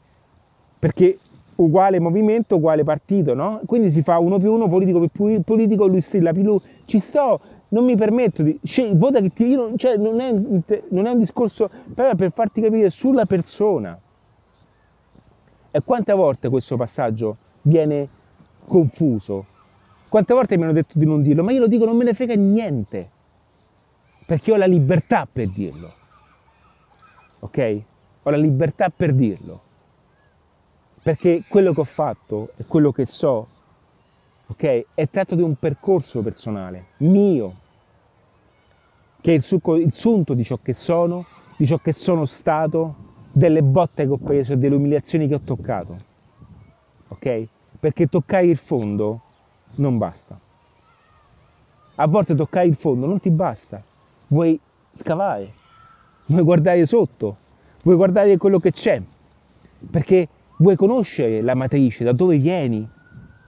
[0.77, 1.17] perché
[1.55, 3.61] uguale movimento, uguale partito, no?
[3.65, 6.59] Quindi si fa uno più uno, politico più politico, lui strilla più lui.
[6.85, 7.39] Ci sto,
[7.69, 8.59] non mi permetto di...
[8.63, 9.45] Cioè, vota che ti...
[9.45, 10.31] Io, cioè, non, è,
[10.89, 13.99] non è un discorso però per farti capire sulla persona.
[15.71, 18.07] E quante volte questo passaggio viene
[18.65, 19.45] confuso?
[20.09, 21.43] Quante volte mi hanno detto di non dirlo?
[21.43, 23.09] Ma io lo dico, non me ne frega niente,
[24.25, 25.93] perché ho la libertà per dirlo.
[27.39, 27.81] Ok?
[28.23, 29.61] Ho la libertà per dirlo.
[31.03, 33.47] Perché quello che ho fatto e quello che so,
[34.47, 34.85] ok?
[34.93, 37.55] È tratto di un percorso personale, mio,
[39.19, 41.25] che è il, succo, il sunto di ciò che sono,
[41.57, 42.95] di ciò che sono stato,
[43.31, 45.97] delle botte che ho preso e delle umiliazioni che ho toccato.
[47.07, 47.47] Ok?
[47.79, 49.21] Perché toccare il fondo
[49.75, 50.39] non basta.
[51.95, 53.81] A volte toccare il fondo non ti basta.
[54.27, 54.59] Vuoi
[54.95, 55.53] scavare,
[56.25, 57.37] vuoi guardare sotto,
[57.83, 59.01] vuoi guardare quello che c'è.
[59.89, 60.27] Perché
[60.61, 62.87] vuoi conoscere la matrice, da dove vieni,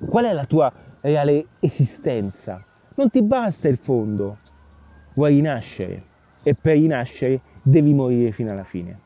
[0.09, 2.63] qual è la tua reale esistenza.
[2.95, 4.37] Non ti basta il fondo,
[5.13, 6.03] vuoi rinascere
[6.41, 8.99] e per rinascere devi morire fino alla fine.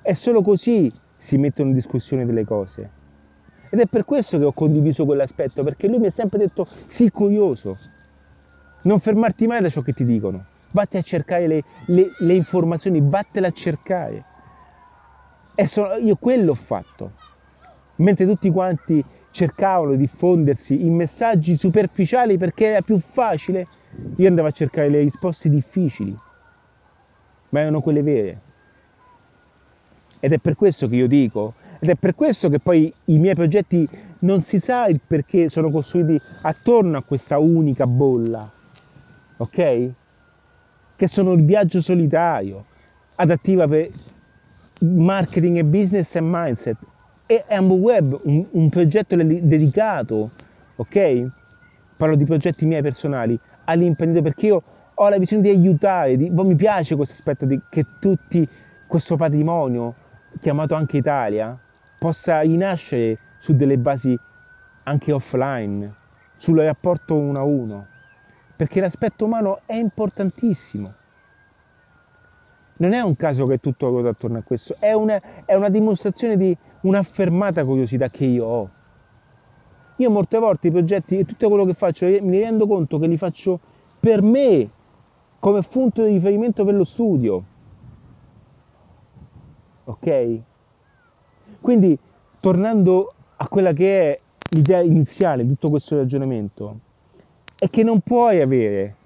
[0.00, 2.90] È solo così si mettono in discussione delle cose.
[3.70, 7.10] Ed è per questo che ho condiviso quell'aspetto, perché lui mi ha sempre detto, sii
[7.10, 7.78] curioso,
[8.82, 13.00] non fermarti mai da ciò che ti dicono, vatti a cercare le, le, le informazioni,
[13.02, 14.32] vattele a cercare.
[15.56, 17.12] E so, io quello ho fatto.
[17.96, 23.66] Mentre tutti quanti cercavano di diffondersi in messaggi superficiali perché era più facile,
[24.16, 26.16] io andavo a cercare le risposte difficili,
[27.50, 28.40] ma erano quelle vere.
[30.18, 33.34] Ed è per questo che io dico, ed è per questo che poi i miei
[33.34, 33.88] progetti
[34.20, 38.50] non si sa il perché sono costruiti attorno a questa unica bolla,
[39.36, 39.90] ok?
[40.96, 42.64] Che sono il viaggio solitario,
[43.16, 43.90] adattiva per
[44.84, 46.76] marketing e business e mindset,
[47.26, 50.30] e Ambo Web, un, un progetto dedicato,
[50.76, 51.26] ok?
[51.96, 54.62] Parlo di progetti miei personali, all'imprenditore perché io
[54.94, 58.46] ho la visione di aiutare, di, mi piace questo aspetto di, che tutti
[58.86, 59.94] questo patrimonio
[60.40, 61.58] chiamato anche Italia,
[61.98, 64.18] possa rinascere su delle basi
[64.84, 65.92] anche offline,
[66.36, 67.86] sul rapporto uno a uno,
[68.56, 70.94] perché l'aspetto umano è importantissimo.
[72.76, 76.36] Non è un caso che tutto ruota attorno a questo, è una, è una dimostrazione
[76.36, 78.70] di un'affermata curiosità che io ho.
[79.96, 83.16] Io molte volte i progetti e tutto quello che faccio mi rendo conto che li
[83.16, 83.60] faccio
[84.00, 84.68] per me,
[85.38, 87.44] come punto di riferimento per lo studio
[89.84, 90.40] ok?
[91.60, 91.98] Quindi,
[92.40, 94.20] tornando a quella che è
[94.50, 96.78] l'idea iniziale di tutto questo ragionamento,
[97.58, 98.96] è che non puoi avere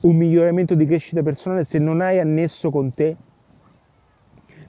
[0.00, 3.16] un miglioramento di crescita personale se non hai annesso con te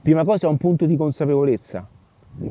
[0.08, 1.86] Prima cosa un punto di consapevolezza,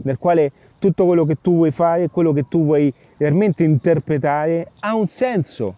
[0.04, 4.94] nel quale tutto quello che tu vuoi fare, quello che tu vuoi realmente interpretare, ha
[4.94, 5.76] un senso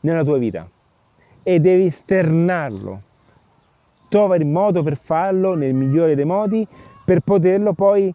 [0.00, 0.68] nella tua vita
[1.42, 3.02] e devi esternarlo.
[4.08, 6.66] Trova il modo per farlo nel migliore dei modi
[7.04, 8.12] per poterlo poi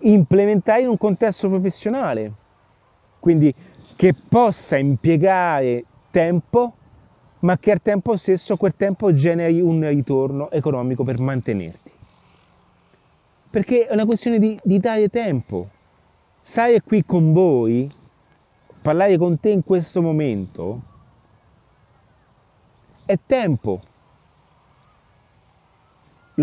[0.00, 2.32] implementare in un contesto professionale.
[3.18, 3.52] Quindi
[3.96, 6.72] che possa impiegare tempo,
[7.40, 11.90] ma che al tempo stesso quel tempo generi un ritorno economico per mantenerti.
[13.50, 15.68] Perché è una questione di, di dare tempo.
[16.40, 17.90] Stare qui con voi,
[18.80, 20.82] parlare con te in questo momento,
[23.04, 23.80] è tempo.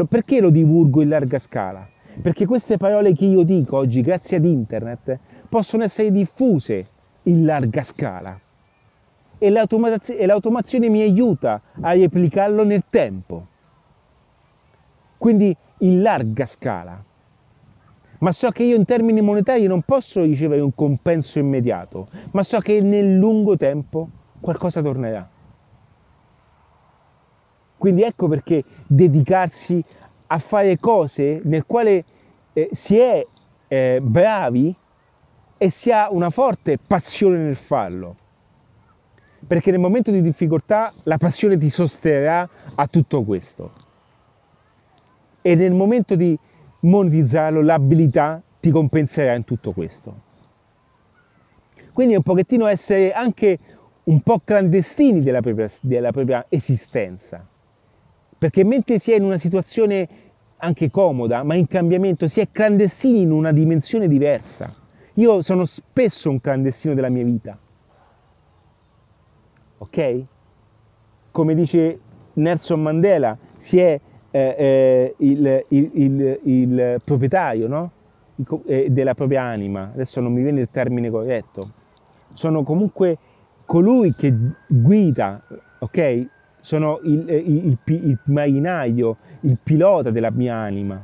[0.09, 1.87] Perché lo divulgo in larga scala?
[2.21, 6.87] Perché queste parole che io dico oggi, grazie ad internet, possono essere diffuse
[7.23, 8.39] in larga scala.
[9.43, 13.45] E, l'automazio- e l'automazione mi aiuta a replicarlo nel tempo.
[15.17, 17.03] Quindi in larga scala.
[18.19, 22.59] Ma so che io in termini monetari non posso ricevere un compenso immediato, ma so
[22.59, 24.07] che nel lungo tempo
[24.39, 25.27] qualcosa tornerà.
[27.77, 29.83] Quindi ecco perché dedicarsi
[30.27, 32.05] a fare cose nel quale
[32.53, 33.27] eh, si è
[33.67, 34.73] eh, bravi
[35.57, 38.21] e si ha una forte passione nel farlo.
[39.45, 43.71] Perché nel momento di difficoltà la passione ti sosterrà a tutto questo.
[45.41, 46.37] E nel momento di
[46.79, 50.31] monetizzarlo l'abilità ti compenserà in tutto questo.
[51.91, 53.59] Quindi è un pochettino essere anche
[54.05, 57.45] un po' clandestini della propria, della propria esistenza.
[58.37, 60.07] Perché mentre si è in una situazione
[60.57, 64.73] anche comoda, ma in cambiamento, si è clandestini in una dimensione diversa.
[65.15, 67.57] Io sono spesso un clandestino della mia vita.
[69.79, 70.23] Ok?
[71.31, 71.99] Come dice
[72.33, 73.99] Nelson Mandela, si è
[74.31, 77.91] eh, eh, il, il, il, il, proprietario no?
[78.65, 79.91] eh, della propria anima.
[79.93, 81.71] Adesso non mi viene il termine corretto.
[82.33, 83.17] Sono comunque
[83.65, 84.33] colui che
[84.67, 85.41] guida,
[85.79, 86.27] ok?
[86.61, 91.03] Sono il, eh, il, marinaio, il pilota della mia anima.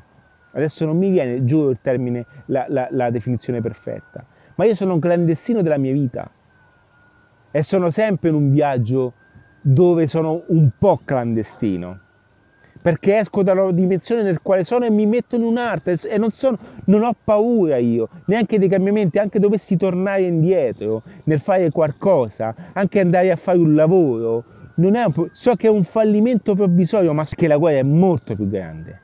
[0.51, 4.25] Adesso non mi viene, giuro il termine, la, la, la definizione perfetta,
[4.55, 6.29] ma io sono un clandestino della mia vita
[7.51, 9.13] e sono sempre in un viaggio
[9.61, 11.99] dove sono un po' clandestino
[12.81, 16.57] perché esco dalla dimensione nel quale sono e mi metto in un'arte e non, sono,
[16.85, 23.01] non, ho paura io, neanche dei cambiamenti, anche dovessi tornare indietro nel fare qualcosa, anche
[23.01, 24.43] andare a fare un lavoro,
[24.75, 29.01] un, so che è un fallimento provvisorio, ma che la guerra è molto più grande.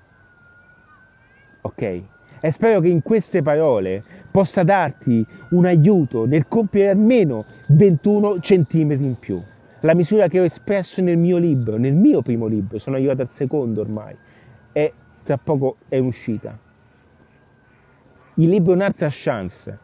[1.61, 2.01] Ok?
[2.39, 9.05] E spero che in queste parole possa darti un aiuto nel compiere almeno 21 centimetri
[9.05, 9.41] in più.
[9.81, 13.29] La misura che ho espresso nel mio libro, nel mio primo libro, sono arrivato al
[13.33, 14.15] secondo ormai,
[14.71, 14.93] e
[15.23, 16.57] tra poco è uscita.
[18.35, 19.79] Il libro è un'altra chance,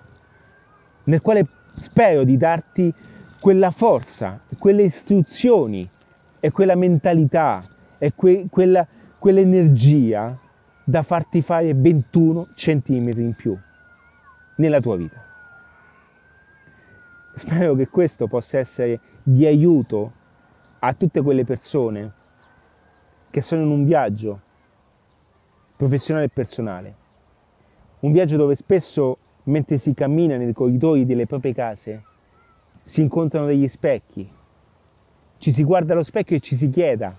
[1.06, 1.48] nel quale
[1.78, 2.94] spero di darti
[3.40, 5.90] quella forza, quelle istruzioni
[6.40, 7.66] e quella mentalità
[7.98, 8.86] e que- quella,
[9.18, 10.38] quell'energia
[10.84, 13.58] da farti fare 21 centimetri in più
[14.56, 15.24] nella tua vita.
[17.36, 20.12] Spero che questo possa essere di aiuto
[20.80, 22.12] a tutte quelle persone
[23.30, 24.42] che sono in un viaggio
[25.78, 26.96] professionale e personale.
[28.00, 32.04] Un viaggio dove spesso, mentre si cammina nei corridoi delle proprie case,
[32.84, 34.30] si incontrano degli specchi,
[35.38, 37.16] ci si guarda allo specchio e ci si chieda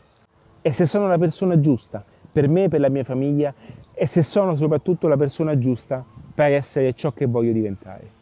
[0.60, 3.54] e se sono la persona giusta per me, per la mia famiglia
[3.92, 6.04] e se sono soprattutto la persona giusta
[6.34, 8.20] per essere ciò che voglio diventare.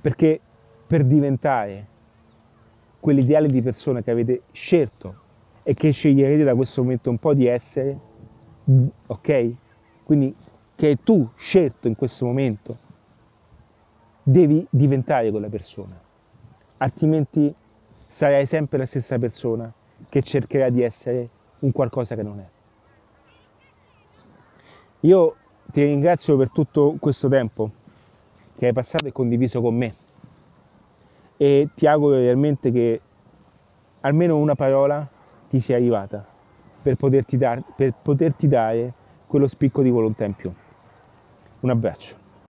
[0.00, 0.38] Perché
[0.86, 1.86] per diventare
[3.00, 5.24] quell'ideale di persona che avete scelto
[5.62, 7.98] e che sceglierete da questo momento un po' di essere,
[9.06, 9.50] ok?
[10.04, 10.34] Quindi
[10.76, 12.76] che tu scelto in questo momento,
[14.22, 15.98] devi diventare quella persona,
[16.78, 17.52] altrimenti
[18.08, 19.72] sarai sempre la stessa persona
[20.08, 21.28] che cercherà di essere
[21.66, 22.46] un qualcosa che non è.
[25.00, 25.36] Io
[25.72, 27.70] ti ringrazio per tutto questo tempo
[28.56, 29.94] che hai passato e condiviso con me
[31.36, 33.00] e ti auguro realmente che
[34.00, 35.06] almeno una parola
[35.50, 36.24] ti sia arrivata
[36.80, 38.94] per poterti, dar, per poterti dare
[39.26, 40.52] quello spicco di volontà in più.
[41.60, 42.25] Un abbraccio.